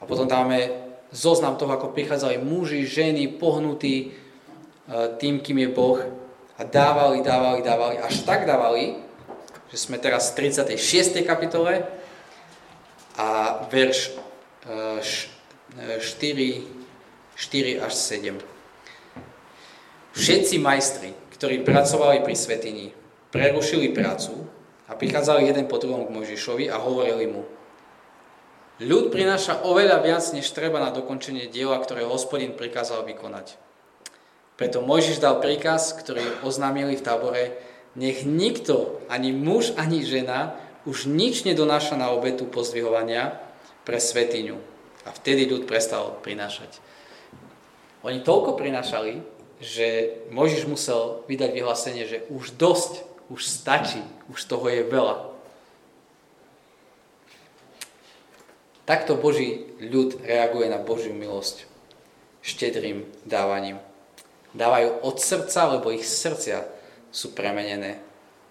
[0.00, 0.70] A potom máme
[1.14, 4.08] zoznam toho, ako prichádzali muži, ženy, pohnutí e,
[5.20, 6.00] tým, kým je Boh
[6.58, 8.98] a dávali, dávali, dávali, až tak dávali,
[9.70, 11.22] že sme teraz v 36.
[11.22, 11.86] kapitole
[13.16, 14.16] a verš
[14.64, 16.00] 4,
[17.36, 18.40] 4 až 7.
[20.12, 21.10] Všetci majstri,
[21.42, 22.94] ktorí pracovali pri svetini,
[23.34, 24.46] prerušili prácu
[24.86, 27.42] a prichádzali jeden po druhom k Mojžišovi a hovorili mu,
[28.78, 33.58] ľud prináša oveľa viac, než treba na dokončenie diela, ktoré hospodin prikázal vykonať.
[34.54, 37.58] Preto Mojžiš dal príkaz, ktorý oznámili v tábore,
[37.98, 40.54] nech nikto, ani muž, ani žena,
[40.86, 43.34] už nič nedonáša na obetu pozdvihovania
[43.82, 44.62] pre svetiňu.
[45.02, 46.78] A vtedy ľud prestal prinášať.
[48.06, 54.66] Oni toľko prinášali, že Mojžiš musel vydať vyhlásenie, že už dosť, už stačí, už toho
[54.66, 55.30] je veľa.
[58.82, 61.70] Takto Boží ľud reaguje na Božiu milosť
[62.42, 63.78] štedrým dávaním.
[64.52, 66.66] Dávajú od srdca, lebo ich srdcia
[67.14, 68.02] sú premenené,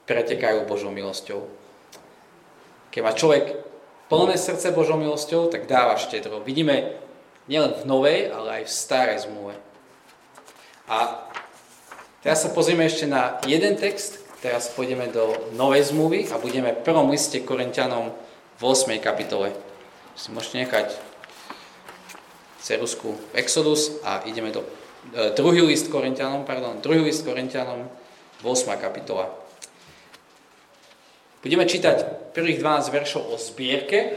[0.07, 1.43] pretekajú Božou milosťou.
[2.95, 3.59] Keď má človek
[4.07, 6.39] plné srdce Božou milosťou, tak dáva štedro.
[6.39, 6.95] Vidíme
[7.51, 9.70] nielen v novej, ale aj v starej zmluve.
[10.87, 11.27] A
[12.25, 16.83] teraz sa pozrieme ešte na jeden text, teraz pôjdeme do Novej zmluvy a budeme v
[16.85, 18.13] prvom liste Korintianom
[18.57, 18.97] v 8.
[19.01, 19.53] kapitole.
[20.17, 20.87] Si môžete nechať
[22.61, 27.89] cerusku Exodus a ideme do e, druhý list Korintianom, pardon, druhý list Korintianom,
[28.45, 28.77] 8.
[28.77, 29.29] kapitola.
[31.41, 34.13] Budeme čítať prvých 12 veršov o zbierke.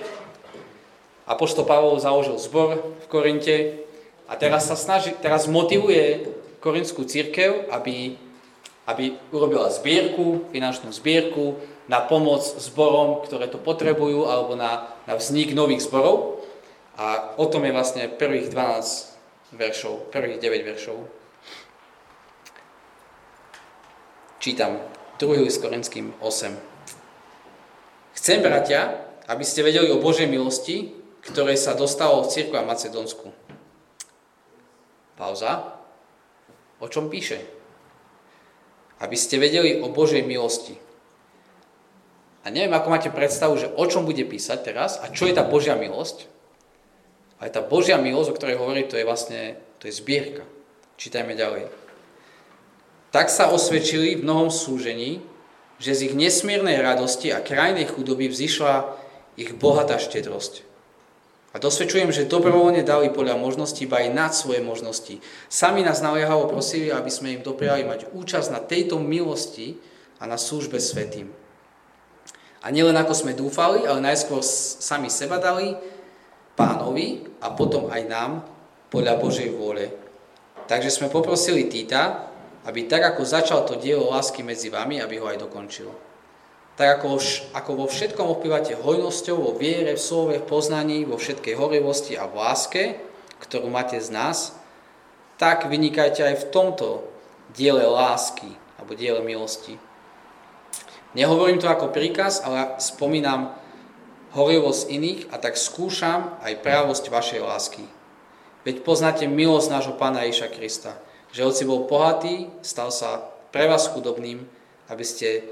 [1.24, 3.57] Apoštol Pavol založil zbor v Korinte
[4.29, 6.34] a teraz sa snaží, teraz motivuje
[6.64, 8.16] korinskú církev, aby,
[8.88, 11.61] aby urobila zbierku, finančnú zbierku
[11.92, 16.40] na pomoc zborom, ktoré to potrebujú, alebo na, na vznik nových zborov.
[16.96, 20.96] A o tom je vlastne prvých 12 veršov, prvých 9 veršov.
[24.40, 24.81] Čítam
[25.20, 25.44] 2.
[25.44, 26.57] list Korinským 8.
[28.16, 30.96] Chcem, bratia, aby ste vedeli o Božej milosti,
[31.29, 33.33] ktorej sa dostalo v církvi a Macedónsku.
[35.16, 35.84] Pauza.
[36.78, 37.42] O čom píše?
[38.98, 40.78] Aby ste vedeli o Božej milosti.
[42.44, 45.42] A neviem, ako máte predstavu, že o čom bude písať teraz a čo je tá
[45.44, 46.28] Božia milosť.
[47.40, 50.44] A tá Božia milosť, o ktorej hovorí, to je vlastne to je zbierka.
[50.96, 51.68] Čítajme ďalej.
[53.12, 55.20] Tak sa osvedčili v mnohom súžení,
[55.76, 58.96] že z ich nesmiernej radosti a krajnej chudoby vzýšla
[59.37, 60.73] ich bohatá štedrosť.
[61.55, 65.23] A dosvedčujem, že dobrovoľne dali podľa možností, iba aj nad svoje možnosti.
[65.47, 69.79] Sami nás naliehavo prosili, aby sme im dopriali mať účasť na tejto milosti
[70.19, 71.31] a na službe svetým.
[72.59, 75.79] A nielen ako sme dúfali, ale najskôr sami seba dali
[76.59, 78.43] pánovi a potom aj nám
[78.90, 79.95] podľa Božej vôle.
[80.67, 82.35] Takže sme poprosili Týta,
[82.67, 86.13] aby tak ako začal to dielo lásky medzi vami, aby ho aj dokončil
[86.74, 87.22] tak ako,
[87.54, 92.26] ako vo všetkom opívate hojnosťou, vo viere, v slove, v poznaní, vo všetkej horivosti a
[92.26, 92.82] v láske,
[93.38, 94.58] ktorú máte z nás,
[95.38, 96.88] tak vynikajte aj v tomto
[97.54, 99.78] diele lásky alebo diele milosti.
[101.14, 103.54] Nehovorím to ako príkaz, ale spomínam
[104.34, 107.87] horivosť iných a tak skúšam aj právosť vašej lásky.
[108.66, 110.98] Veď poznáte milosť nášho Pána Iša Krista,
[111.30, 114.42] že hoci bol bohatý, stal sa pre vás chudobným,
[114.90, 115.46] aby ste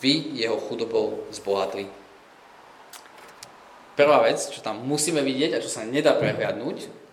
[0.00, 1.86] vy jeho chudobou zbohatli.
[3.94, 7.04] Prvá vec, čo tam musíme vidieť a čo sa nedá prehľadnúť,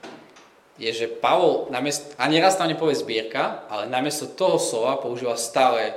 [0.81, 5.93] je, že Pavol, namiesto, ani raz tam nepovie zbierka, ale namiesto toho slova používa stále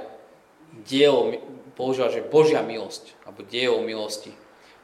[0.84, 1.32] dielo,
[1.72, 4.36] používa, že Božia milosť, alebo dielo milosti.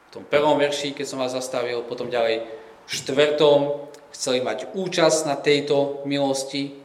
[0.09, 2.49] V tom prvom verši, keď som vás zastavil, potom ďalej
[2.89, 3.59] v štvrtom
[4.09, 6.80] chceli mať účasť na tejto milosti,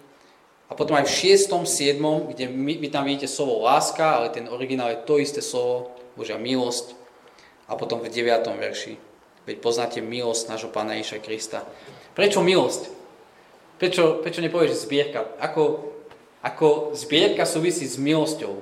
[0.67, 2.03] a potom aj v 6., 7.,
[2.35, 6.41] kde my, vy tam vidíte slovo láska, ale ten originál je to isté slovo, Božia
[6.41, 6.99] milosť.
[7.71, 8.47] A potom v 9.
[8.59, 8.99] verši,
[9.47, 11.63] veď poznáte milosť nášho Pána Ježa Krista.
[12.19, 12.91] Prečo milosť?
[13.79, 15.29] Prečo, prečo nepovieš zbierka?
[15.39, 15.93] Ako,
[16.43, 18.59] ako zbierka súvisí s milosťou.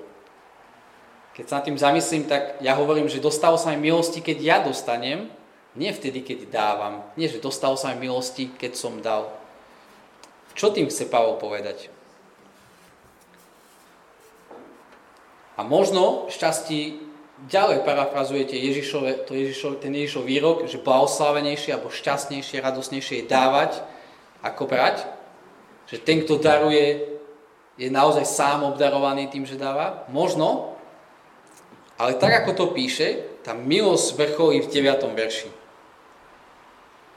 [1.34, 4.56] Keď sa nad tým zamyslím, tak ja hovorím, že dostalo sa mi milosti, keď ja
[4.62, 5.26] dostanem,
[5.74, 7.02] nie vtedy, keď dávam.
[7.18, 9.34] Nie, že dostalo sa mi milosti, keď som dal.
[10.54, 11.90] Čo tým chce Pavol povedať?
[15.54, 16.98] A možno šťastí
[17.46, 23.82] ďalej parafrazujete Ježišove, to Ježišov, ten Ježišov výrok, že blahoslavenejšie alebo šťastnejšie, radosnejšie je dávať
[24.42, 25.06] ako brať,
[25.86, 27.14] že ten, kto daruje,
[27.74, 30.06] je naozaj sám obdarovaný tým, že dáva.
[30.10, 30.78] Možno,
[31.98, 35.10] ale tak, ako to píše, tá milosť vrcholí v 9.
[35.14, 35.50] verši.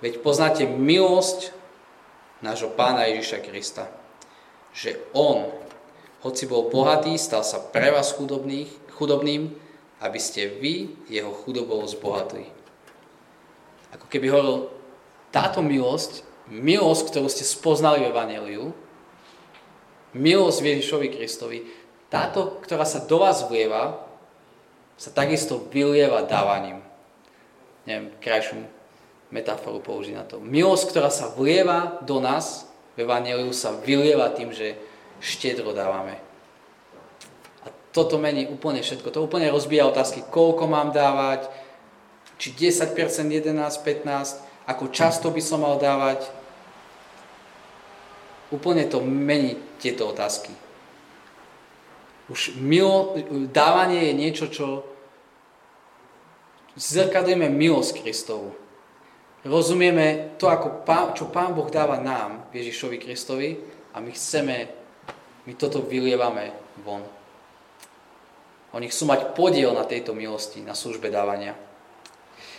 [0.01, 1.56] Veď poznáte milosť
[2.41, 3.85] nášho pána Ježiša Krista.
[4.75, 5.49] Že on,
[6.21, 9.43] hoci bol bohatý, stal sa pre vás chudobným,
[9.97, 12.45] aby ste vy jeho chudobou zbohatli.
[13.97, 14.69] Ako keby hovoril,
[15.33, 18.65] táto milosť, milosť, ktorú ste spoznali v Evangeliu,
[20.13, 21.59] milosť Ježišovi Kristovi,
[22.07, 24.05] táto, ktorá sa do vás vlieva,
[24.95, 26.81] sa takisto vylieva dávaním.
[27.85, 28.76] Neviem, krajšiu
[29.33, 30.39] metaforu použiť na to.
[30.39, 34.79] Milosť, ktorá sa vlieva do nás, v Evangeliu sa vylieva tým, že
[35.21, 36.27] štedro dávame
[37.97, 39.09] toto mení úplne všetko.
[39.09, 41.49] To úplne rozbíja otázky, koľko mám dávať,
[42.37, 46.21] či 10%, 11, 15, ako často by som mal dávať.
[48.53, 50.53] Úplne to mení tieto otázky.
[52.29, 53.17] Už milo,
[53.49, 54.85] dávanie je niečo, čo
[56.77, 58.53] zrkadlíme milosť Kristovu.
[59.47, 63.55] Rozumieme to, ako pán, čo Pán Boh dáva nám, Ježišovi Kristovi,
[63.95, 64.67] a my chceme,
[65.47, 66.51] my toto vylievame
[66.83, 67.01] von.
[68.75, 71.55] Oni chcú mať podiel na tejto milosti, na službe dávania.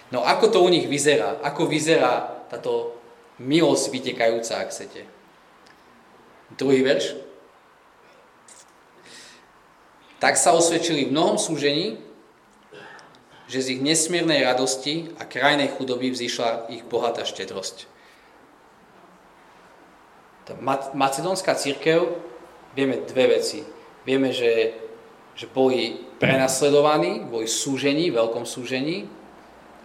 [0.08, 1.36] No ako to u nich vyzerá?
[1.44, 2.96] Ako vyzerá táto
[3.36, 5.04] milosť vytekajúca, ak chcete?
[6.56, 7.20] Druhý verš.
[10.18, 12.00] Tak sa osvedčili v mnohom súžení,
[13.48, 17.88] že z ich nesmiernej radosti a krajnej chudoby vzýšla ich bohatá štedrosť.
[20.44, 20.52] Tá
[20.92, 22.12] macedónska církev,
[22.76, 23.64] vieme dve veci.
[24.04, 24.76] Vieme, že
[25.38, 29.06] že boli prenasledovaní, boli súžení, veľkom súžení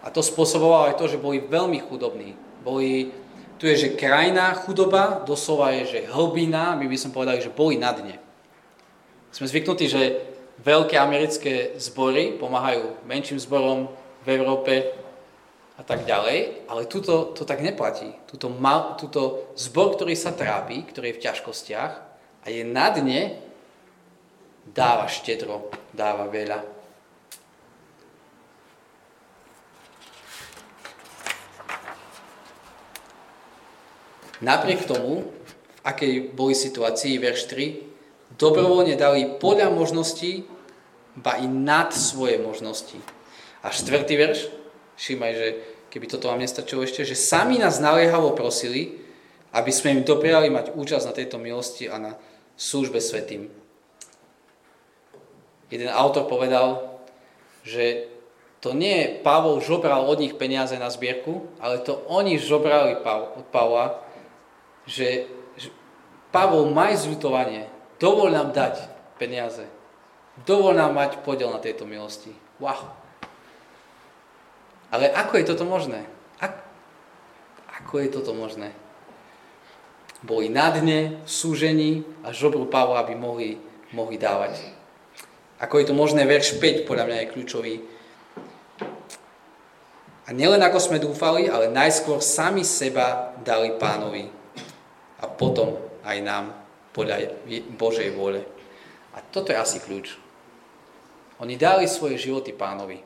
[0.02, 2.34] a to spôsobovalo aj to, že boli veľmi chudobní.
[2.66, 3.14] Boli,
[3.62, 7.78] tu je, že krajná chudoba, doslova je, že hlbina, my by sme povedali, že boli
[7.78, 8.18] na dne.
[9.30, 10.02] Sme zvyknutí, že
[10.62, 13.90] veľké americké zbory pomáhajú menším zborom
[14.22, 14.94] v Európe
[15.74, 18.14] a tak ďalej, ale tuto to tak neplatí.
[18.30, 21.92] Tuto, mal, tuto zbor, ktorý sa trápi, ktorý je v ťažkostiach
[22.42, 23.42] a je na dne,
[24.70, 26.62] dáva štedro, dáva veľa.
[34.44, 37.93] Napriek tomu, v akej boli situácii, verš 3,
[38.38, 40.46] dobrovoľne dali podľa možností,
[41.14, 42.98] ba i nad svoje možnosti.
[43.62, 44.50] A štvrtý verš,
[44.98, 45.48] všimaj, že
[45.94, 48.98] keby toto vám nestačilo ešte, že sami nás naliehavo prosili,
[49.54, 52.12] aby sme im dopriali mať účasť na tejto milosti a na
[52.58, 53.46] službe svetým.
[55.70, 56.98] Jeden autor povedal,
[57.62, 58.10] že
[58.58, 64.02] to nie Pavol žobral od nich peniaze na zbierku, ale to oni žobrali od Pavla,
[64.88, 65.28] že,
[66.34, 68.80] Pavol, maj zľutovanie, dovol nám dať
[69.18, 69.64] peniaze,
[70.42, 72.34] dovol nám mať podiel na tejto milosti.
[72.58, 72.94] Wow.
[74.94, 76.06] Ale ako je toto možné?
[76.38, 76.62] Ak,
[77.82, 78.70] ako je toto možné?
[80.24, 83.60] Boli na dne, súžení a žobru Pavla, aby mohli,
[83.92, 84.56] mohli dávať.
[85.60, 87.74] Ako je to možné, verš 5 podľa mňa je kľúčový.
[90.24, 94.32] A nielen ako sme dúfali, ale najskôr sami seba dali pánovi.
[95.20, 96.63] A potom aj nám
[96.94, 97.34] podľa
[97.74, 98.46] Božej vôle.
[99.12, 100.14] A toto je asi kľúč.
[101.42, 103.02] Oni dali svoje životy pánovi.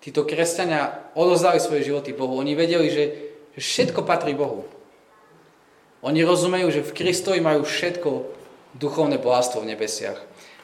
[0.00, 2.40] Títo kresťania odozdali svoje životy Bohu.
[2.40, 3.04] Oni vedeli, že,
[3.60, 4.64] všetko patrí Bohu.
[6.00, 8.24] Oni rozumejú, že v Kristovi majú všetko
[8.80, 10.16] duchovné bohatstvo v nebesiach.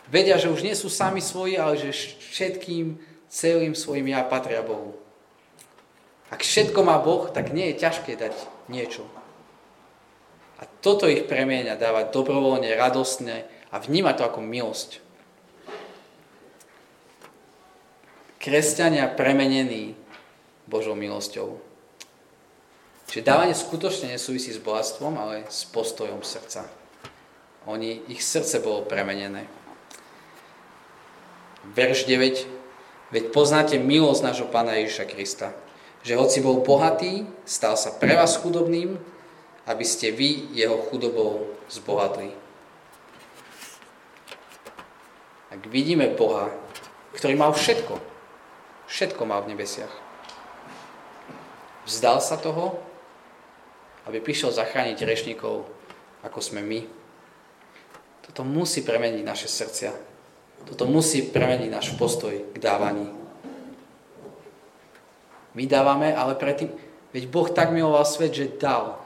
[0.08, 1.92] Vedia, že už nie sú sami svoji, ale že
[2.32, 2.96] všetkým
[3.28, 4.96] celým svojim ja patria Bohu.
[6.32, 8.34] Ak všetko má Boh, tak nie je ťažké dať
[8.72, 9.04] niečo.
[10.84, 14.90] Toto ich premieňa, dávať dobrovoľne, radostne a vnímať to ako milosť.
[18.38, 19.98] Kresťania premenení
[20.70, 21.58] Božou milosťou.
[23.06, 26.66] Čiže dávanie skutočne nesúvisí s bohatstvom, ale s postojom srdca.
[27.66, 29.50] Oni, ich srdce bolo premenené.
[31.74, 32.46] Verš 9.
[33.10, 35.54] Veď poznáte milosť nášho Pána Ježiša Krista,
[36.06, 38.98] že hoci bol bohatý, stal sa pre vás chudobným,
[39.66, 42.30] aby ste vy jeho chudobou zbohatli.
[45.50, 46.54] Ak vidíme Boha,
[47.18, 47.98] ktorý mal všetko,
[48.86, 49.90] všetko mal v nebesiach,
[51.86, 52.78] vzdal sa toho,
[54.06, 55.66] aby prišiel zachrániť rešníkov,
[56.22, 56.86] ako sme my,
[58.26, 59.94] toto musí premeniť naše srdcia.
[60.66, 63.06] Toto musí premeniť náš postoj k dávaní.
[65.54, 66.74] My dávame, ale predtým,
[67.14, 68.98] veď Boh tak miloval svet, že dal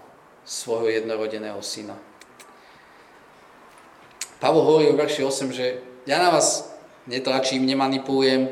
[0.44, 1.96] svojho jednorodeného syna.
[4.40, 6.64] Pavol hovorí o verši 8, že ja na vás
[7.04, 8.48] netlačím, nemanipulujem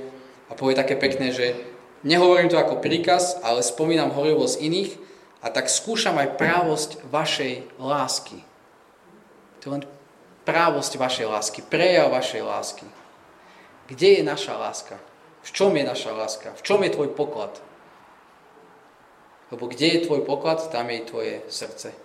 [0.48, 1.56] a povie také pekné, že
[2.04, 4.92] nehovorím to ako príkaz, ale spomínam horivosť iných
[5.40, 8.44] a tak skúšam aj právosť vašej lásky.
[9.60, 9.84] To je len
[10.44, 12.86] právosť vašej lásky, prejav vašej lásky.
[13.88, 14.96] Kde je naša láska?
[15.40, 16.52] V čom je naša láska?
[16.52, 17.56] V čom je tvoj poklad?
[19.48, 21.96] Lebo kde je tvoj poklad, tam je tvoje srdce.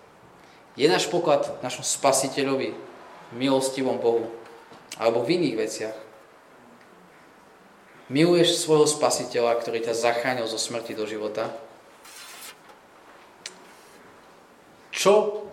[0.79, 2.73] Je náš poklad našom spasiteľovi,
[3.35, 4.31] milostivom Bohu,
[4.97, 5.97] alebo v iných veciach.
[8.07, 11.51] Miluješ svojho spasiteľa, ktorý ťa zachránil zo smrti do života?
[14.93, 15.43] Čo,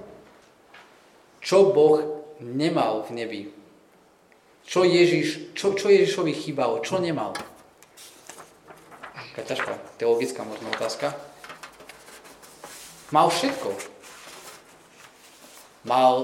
[1.41, 3.43] čo Boh nemal v nebi?
[4.63, 6.79] Čo, Ježiš, čo, čo Ježišovi chýbalo?
[6.85, 7.35] Čo nemal?
[9.35, 11.17] Ťažká teologická možná otázka.
[13.11, 13.71] Mal všetko.
[15.83, 16.15] Mal,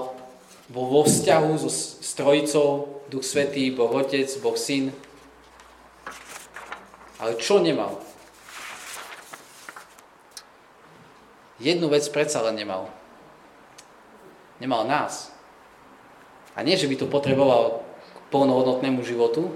[0.71, 1.67] bol vo vzťahu so
[2.03, 4.95] strojicou, Duch Svetý, Boh Otec, Boh Syn.
[7.19, 7.99] Ale čo nemal?
[11.57, 12.87] Jednu vec predsa len nemal.
[14.61, 15.33] Nemal nás.
[16.53, 19.53] A nie, že by to potreboval k plnohodnotnému životu,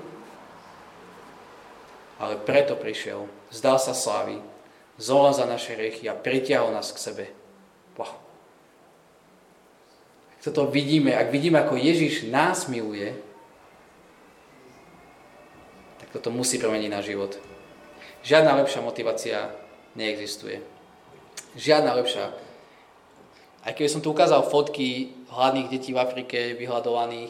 [2.21, 3.25] ale preto prišiel.
[3.49, 4.37] Zdal sa slávy,
[5.01, 7.25] zomrel za naše riechy a pritiahol nás k sebe.
[7.97, 8.13] Wow.
[10.37, 13.17] Ak to vidíme, ak vidíme, ako Ježiš nás miluje,
[16.01, 17.41] tak toto musí premeniť na život.
[18.21, 19.37] Žiadna lepšia motivácia
[19.97, 20.61] neexistuje.
[21.57, 22.29] Žiadna lepšia
[23.61, 27.29] aj keby som tu ukázal fotky hladných detí v Afrike, vyhľadovaných,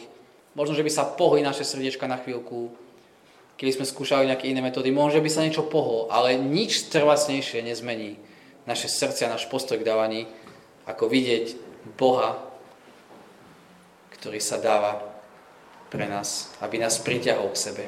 [0.56, 2.72] možno, že by sa pohli naše srdiečka na chvíľku,
[3.62, 7.62] keby sme skúšali nejaké iné metódy, možno, že by sa niečo pohlo, ale nič trvacnejšie
[7.62, 8.18] nezmení
[8.66, 10.26] naše srdcia, náš postoj k dávaní,
[10.90, 11.54] ako vidieť
[11.94, 12.42] Boha,
[14.18, 15.06] ktorý sa dáva
[15.94, 17.86] pre nás, aby nás priťahol k sebe.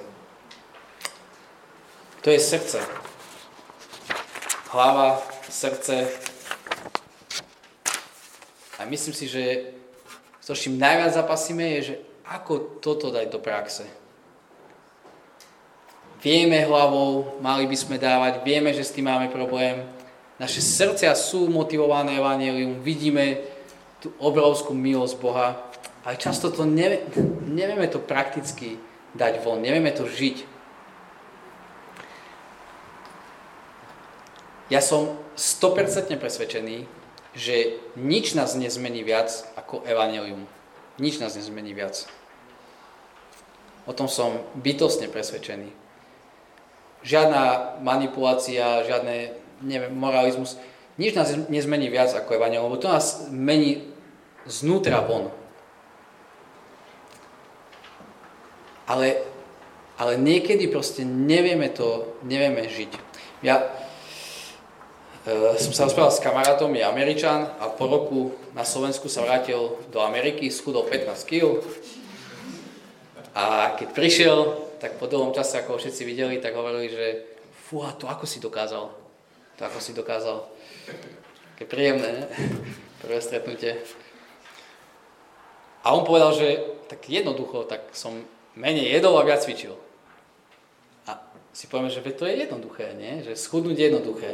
[2.21, 2.77] To je srdce.
[4.69, 5.17] Hlava,
[5.49, 6.05] srdce,
[8.83, 9.73] a myslím si, že
[10.43, 11.95] to, čím najviac zapasíme, je, že
[12.27, 14.02] ako toto dať do praxe.
[16.23, 19.83] Vieme hlavou, mali by sme dávať, vieme, že s tým máme problém.
[20.39, 23.43] Naše srdcia sú motivované evanelium, vidíme
[23.99, 25.59] tú obrovskú milosť Boha,
[26.07, 27.03] ale často to nevie,
[27.43, 28.79] nevieme to prakticky
[29.11, 30.47] dať von, nevieme to žiť.
[34.71, 36.87] Ja som 100% presvedčený,
[37.35, 39.27] že nič nás nezmení viac
[39.59, 40.47] ako evanelium.
[41.03, 42.07] Nič nás nezmení viac.
[43.83, 45.82] O tom som bytostne presvedčený.
[47.03, 50.59] Žiadna manipulácia, žiadne neviem, moralizmus,
[50.99, 53.87] nič nás nezmení viac ako evanelium, lebo to nás mení
[54.45, 55.31] znútra von.
[58.83, 59.23] Ale,
[59.95, 62.91] ale niekedy proste nevieme to, nevieme žiť.
[63.43, 63.63] Ja,
[65.23, 69.79] Uh, som sa rozprával s kamarátom, je Američan a po roku na Slovensku sa vrátil
[69.87, 71.63] do Ameriky, schudol 15 kg.
[73.31, 77.05] A keď prišiel, tak po dlhom čase, ako všetci videli, tak hovorili, že
[77.55, 78.91] fú, a to ako si dokázal?
[79.55, 80.43] To ako si dokázal?
[81.55, 82.23] Také príjemné, ne?
[83.03, 83.79] prvé stretnutie.
[85.87, 88.27] A on povedal, že tak jednoducho, tak som
[88.59, 89.79] menej jedol a viac cvičil.
[91.07, 93.23] A si povieme, že to je jednoduché, nie?
[93.23, 94.31] Že schudnúť je jednoduché.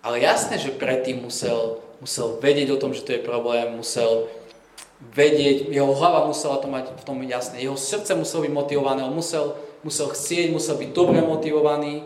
[0.00, 4.24] Ale jasné, že predtým musel, musel vedieť o tom, že to je problém, musel
[5.00, 9.12] vedieť, jeho hlava musela to mať v tom jasné, jeho srdce muselo byť motivované, on
[9.12, 9.52] musel,
[9.86, 12.02] musel chcieť, musel byť dobre motivovaný,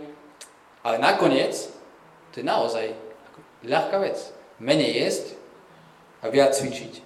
[0.85, 1.57] ale nakoniec
[2.31, 2.93] to je naozaj
[3.65, 4.21] ľahká vec.
[4.61, 5.27] Menej jesť
[6.21, 7.01] a viac cvičiť.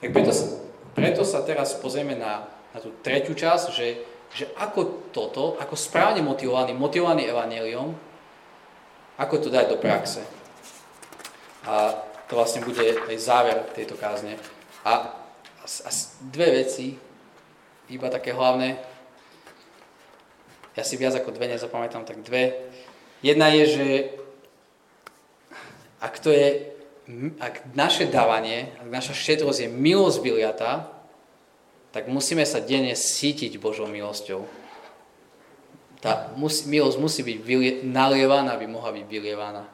[0.00, 0.32] Tak preto
[0.92, 3.86] preto sa teraz pozrieme na, na tú tretiu časť, že,
[4.32, 7.92] že ako toto, ako správne motivovaný, motivovaný evaneliom,
[9.16, 10.24] ako to dať do praxe?
[11.68, 11.96] A
[12.28, 14.36] to vlastne bude aj záver tejto kázne.
[14.84, 15.12] A,
[15.64, 15.90] a
[16.32, 16.96] dve veci,
[17.92, 18.91] iba také hlavné,
[20.76, 22.56] ja si viac ako dve nezapamätám, tak dve.
[23.20, 23.86] Jedna je, že
[26.02, 26.74] ak to je,
[27.38, 30.90] ak naše dávanie, ak naša štedrosť je milosť vyliata,
[31.92, 34.62] tak musíme sa denne sítiť Božou milosťou
[36.02, 39.70] tá musí, milosť musí byť vylie, nalievaná, aby mohla byť vylievaná.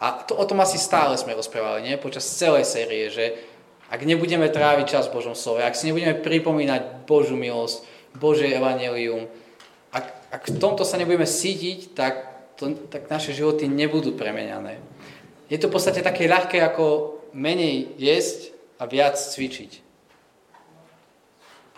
[0.00, 2.00] A to, o tom asi stále sme rozprávali, nie?
[2.00, 3.36] Počas celej série, že
[3.92, 7.84] ak nebudeme tráviť čas v Božom slove, ak si nebudeme pripomínať Božú milosť,
[8.16, 9.28] Božie evanelium,
[10.28, 12.14] ak, v tomto sa nebudeme sítiť, tak,
[12.60, 14.80] to, tak naše životy nebudú premenané.
[15.48, 19.80] Je to v podstate také ľahké, ako menej jesť a viac cvičiť.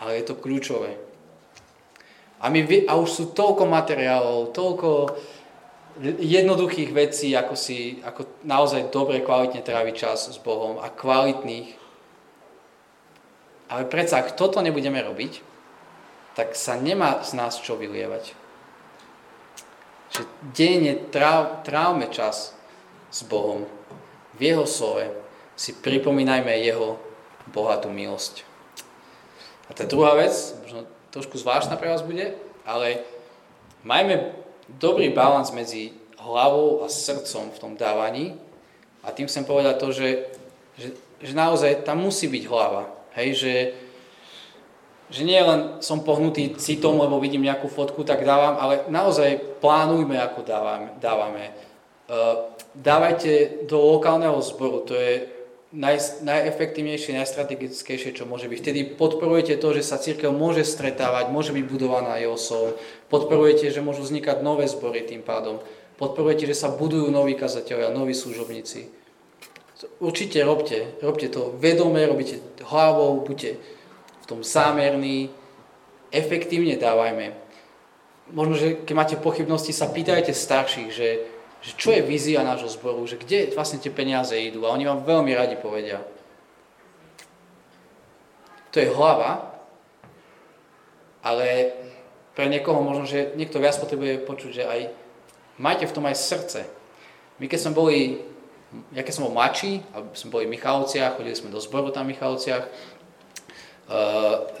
[0.03, 0.99] Ale je to kľúčové.
[2.41, 4.89] A, my, a už sú toľko materiálov, toľko
[6.01, 11.77] jednoduchých vecí, ako, si, ako naozaj dobre, kvalitne tráviť čas s Bohom a kvalitných.
[13.71, 15.45] Ale predsa, ak toto nebudeme robiť,
[16.33, 18.40] tak sa nemá z nás čo vylievať.
[20.11, 22.51] Že denne tráv, trávme čas
[23.07, 23.63] s Bohom.
[24.35, 25.07] V Jeho slove
[25.55, 26.99] si pripomínajme Jeho
[27.51, 28.43] bohatú milosť.
[29.67, 30.83] A tá druhá vec, možno
[31.15, 32.35] trošku zvláštna pre vás bude,
[32.67, 33.07] ale
[33.87, 34.35] majme
[34.67, 38.35] dobrý balans medzi hlavou a srdcom v tom dávaní.
[39.01, 40.09] A tým chcem povedať to, že,
[40.77, 40.89] že,
[41.23, 42.91] že naozaj tam musí byť hlava.
[43.17, 43.53] Hej, že,
[45.11, 50.15] že nie len som pohnutý citom, lebo vidím nejakú fotku, tak dávam, ale naozaj plánujme,
[50.15, 50.95] ako dávame.
[51.03, 51.51] dávame.
[52.71, 55.27] Dávajte do lokálneho zboru, to je
[55.75, 58.59] naj, najefektívnejšie, najstrategickejšie, čo môže byť.
[58.63, 62.79] Vtedy podporujete to, že sa církev môže stretávať, môže byť budovaná JOSov,
[63.11, 65.59] podporujete, že môžu vznikať nové zbory tým pádom,
[65.99, 68.87] podporujete, že sa budujú noví kazatelia, noví služobníci.
[69.99, 73.80] Určite robte, robte to vedome, robíte hlavou, buďte
[74.31, 75.27] tom zámerní,
[76.07, 77.35] efektívne dávajme.
[78.31, 81.07] Možno, že keď máte pochybnosti, sa pýtajte starších, že
[81.61, 85.05] že čo je vízia nášho zboru, že kde vlastne tie peniaze idú a oni vám
[85.05, 86.01] veľmi radi povedia.
[88.73, 89.61] To je hlava,
[91.21, 91.77] ale
[92.33, 94.79] pre niekoho možno, že niekto viac potrebuje počuť, že aj
[95.61, 96.65] majte v tom aj srdce.
[97.37, 98.25] My keď sme boli,
[98.89, 102.09] ja keď som bol mladší, a sme boli v Michalovciach, chodili sme do zboru tam
[102.09, 102.65] v Michalovciach,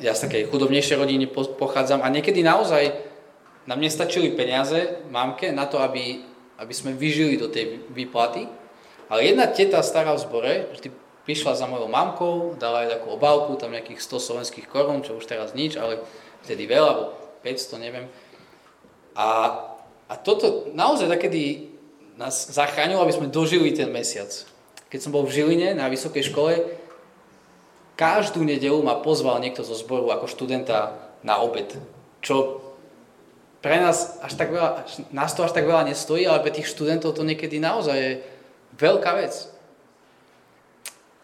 [0.03, 2.91] ja z takej chudobnejšej rodiny pochádzam a niekedy naozaj
[3.63, 8.45] nám nestačili peniaze mamke na to, aby aby sme vyžili do tej výplaty.
[9.09, 10.93] Ale jedna teta stará v zbore, vždy
[11.25, 15.25] prišla za mojou mamkou, dala jej takú obálku, tam nejakých 100 slovenských korún, čo už
[15.25, 15.99] teraz nič, ale
[16.45, 17.05] vtedy veľa, alebo
[17.43, 18.05] 500, neviem.
[19.17, 19.57] A,
[20.07, 21.73] a toto naozaj takedy
[22.15, 24.29] nás zachránilo, aby sme dožili ten mesiac.
[24.87, 26.61] Keď som bol v Žiline na vysokej škole,
[28.01, 31.69] každú nedelu ma pozval niekto zo zboru ako študenta na obed,
[32.25, 32.57] čo
[33.61, 37.13] pre nás až tak veľa, nás to až tak veľa nestojí, ale pre tých študentov
[37.13, 38.11] to niekedy naozaj je
[38.73, 39.53] veľká vec.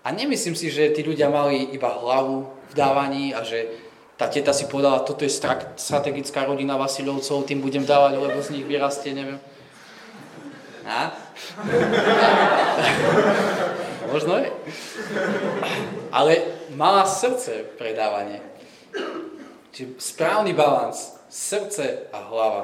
[0.06, 3.74] A nemyslím si, že tí ľudia mali iba hlavu v dávaní a že
[4.14, 5.34] tá teta si povedala, toto je
[5.82, 9.42] strategická rodina Vasilovcov, tým budem dávať, lebo z nich vyrastie, neviem.
[10.86, 11.10] A?
[14.12, 14.50] Možno je.
[16.12, 16.32] Ale
[16.74, 18.40] mala srdce pre dávanie.
[19.76, 22.64] Čiže správny balans srdce a hlava.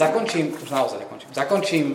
[0.00, 1.86] Zakončím, už naozaj zakončím, zakončím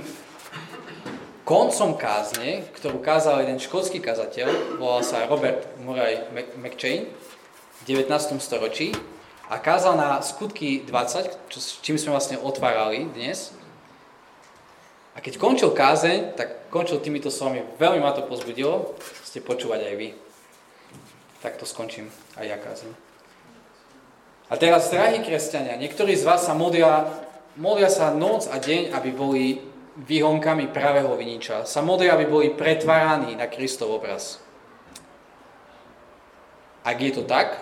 [1.41, 6.21] koncom kázne, ktorú kázal jeden školský kazateľ, volal sa Robert Murray
[6.57, 7.09] McChain
[7.81, 8.38] v 19.
[8.38, 8.93] storočí
[9.49, 13.53] a kázal na skutky 20, čo, čím sme vlastne otvárali dnes.
[15.16, 19.95] A keď končil kázeň, tak končil týmito slovami, veľmi ma to pozbudilo, ste počúvať aj
[19.95, 20.09] vy
[21.45, 22.09] tak to skončím
[22.41, 22.89] aj ja kázem.
[24.49, 27.05] A teraz, drahí kresťania, niektorí z vás sa modlia,
[27.53, 29.61] modlia sa noc a deň, aby boli
[29.93, 31.70] výhonkami pravého viniča.
[31.70, 34.41] Sa modlia, aby boli pretváraní na Kristov obraz.
[36.82, 37.61] Ak je to tak,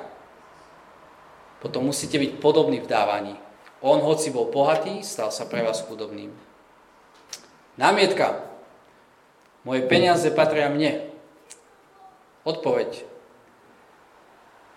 [1.59, 3.35] potom musíte byť podobní v dávaní.
[3.83, 6.31] On, hoci bol bohatý, stal sa pre vás chudobným.
[7.73, 8.45] Námietka.
[9.65, 11.09] Moje peniaze patria mne.
[12.45, 13.07] Odpoveď.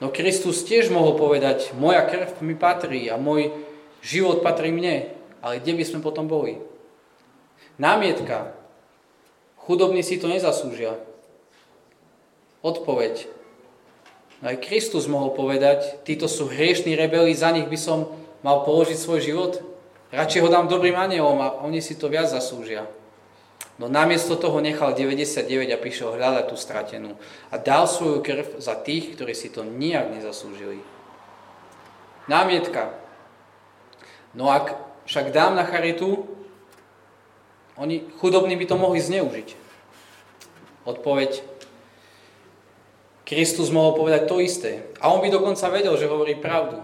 [0.01, 3.53] No Kristus tiež mohol povedať, moja krv mi patrí a môj
[4.05, 6.61] život patrí mne, ale kde by sme potom boli?
[7.81, 8.53] Námietka.
[9.67, 10.97] Chudobní si to nezaslúžia.
[12.63, 13.29] Odpoveď.
[14.41, 18.09] No aj Kristus mohol povedať, títo sú hriešní rebeli, za nich by som
[18.45, 19.53] mal položiť svoj život.
[20.17, 22.89] Radšej ho dám dobrým anielom a oni si to viac zaslúžia.
[23.77, 27.21] No namiesto toho nechal 99 a prišiel hľadať tú stratenú.
[27.53, 30.81] A dal svoju krv za tých, ktorí si to nijak nezaslúžili.
[32.33, 32.97] Námietka.
[34.33, 34.73] No ak
[35.05, 36.25] však dám na charitu,
[37.77, 39.53] oni chudobní by to mohli zneužiť.
[40.89, 41.45] Odpoveď.
[43.29, 44.89] Kristus mohol povedať to isté.
[45.05, 46.81] A on by dokonca vedel, že hovorí pravdu.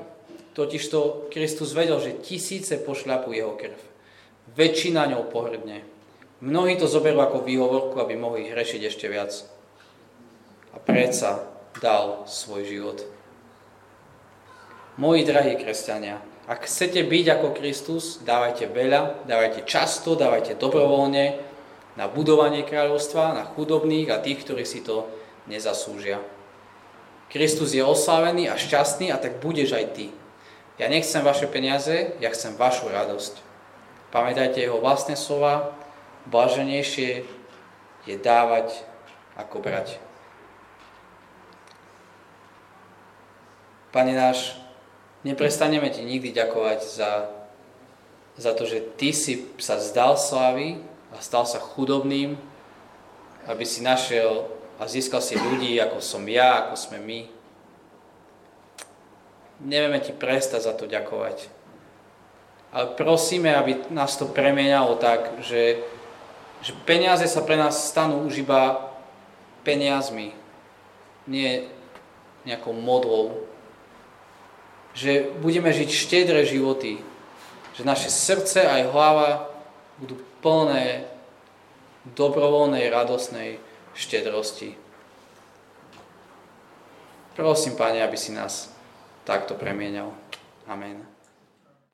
[0.53, 3.79] Totižto Kristus vedel, že tisíce pošľapú jeho krv.
[4.53, 5.93] Väčšina ňou pohrdne
[6.43, 9.31] Mnohí to zoberú ako výhovorku, aby mohli hrešiť ešte viac.
[10.75, 11.47] A predsa
[11.79, 12.99] dal svoj život.
[14.99, 16.19] Moji drahí kresťania,
[16.51, 21.39] ak chcete byť ako Kristus, dávajte veľa, dávajte často, dávajte dobrovoľne
[21.95, 25.07] na budovanie kráľovstva, na chudobných a tých, ktorí si to
[25.47, 26.19] nezaslúžia.
[27.31, 30.11] Kristus je oslávený a šťastný a tak budeš aj ty.
[30.83, 33.39] Ja nechcem vaše peniaze, ja chcem vašu radosť.
[34.11, 35.79] Pamätajte jeho vlastné slova,
[36.27, 37.23] blaženejšie
[38.03, 38.83] je dávať
[39.39, 40.03] ako brať.
[43.95, 44.59] Pane náš,
[45.23, 47.31] neprestaneme Ti nikdy ďakovať za,
[48.35, 50.83] za to, že Ty si sa zdal slávy
[51.15, 52.35] a stal sa chudobným,
[53.47, 54.51] aby si našiel
[54.83, 57.42] a získal si ľudí, ako som ja, ako sme my.
[59.63, 61.47] Nevieme Ti prestať za to ďakovať.
[62.73, 65.85] Ale prosíme, aby nás to premienalo tak, že,
[66.65, 68.91] že peniaze sa pre nás stanú už iba
[69.61, 70.33] peniazmi,
[71.29, 71.69] nie
[72.49, 73.45] nejakou modlou,
[74.97, 77.05] že budeme žiť štedré životy,
[77.77, 79.53] že naše srdce aj hlava
[80.01, 81.07] budú plné
[82.17, 83.63] dobrovoľnej, radosnej
[83.95, 84.75] štedrosti.
[87.37, 88.72] Prosím, Pane, aby si nás
[89.25, 90.13] takto premienal.
[90.69, 91.12] Amen.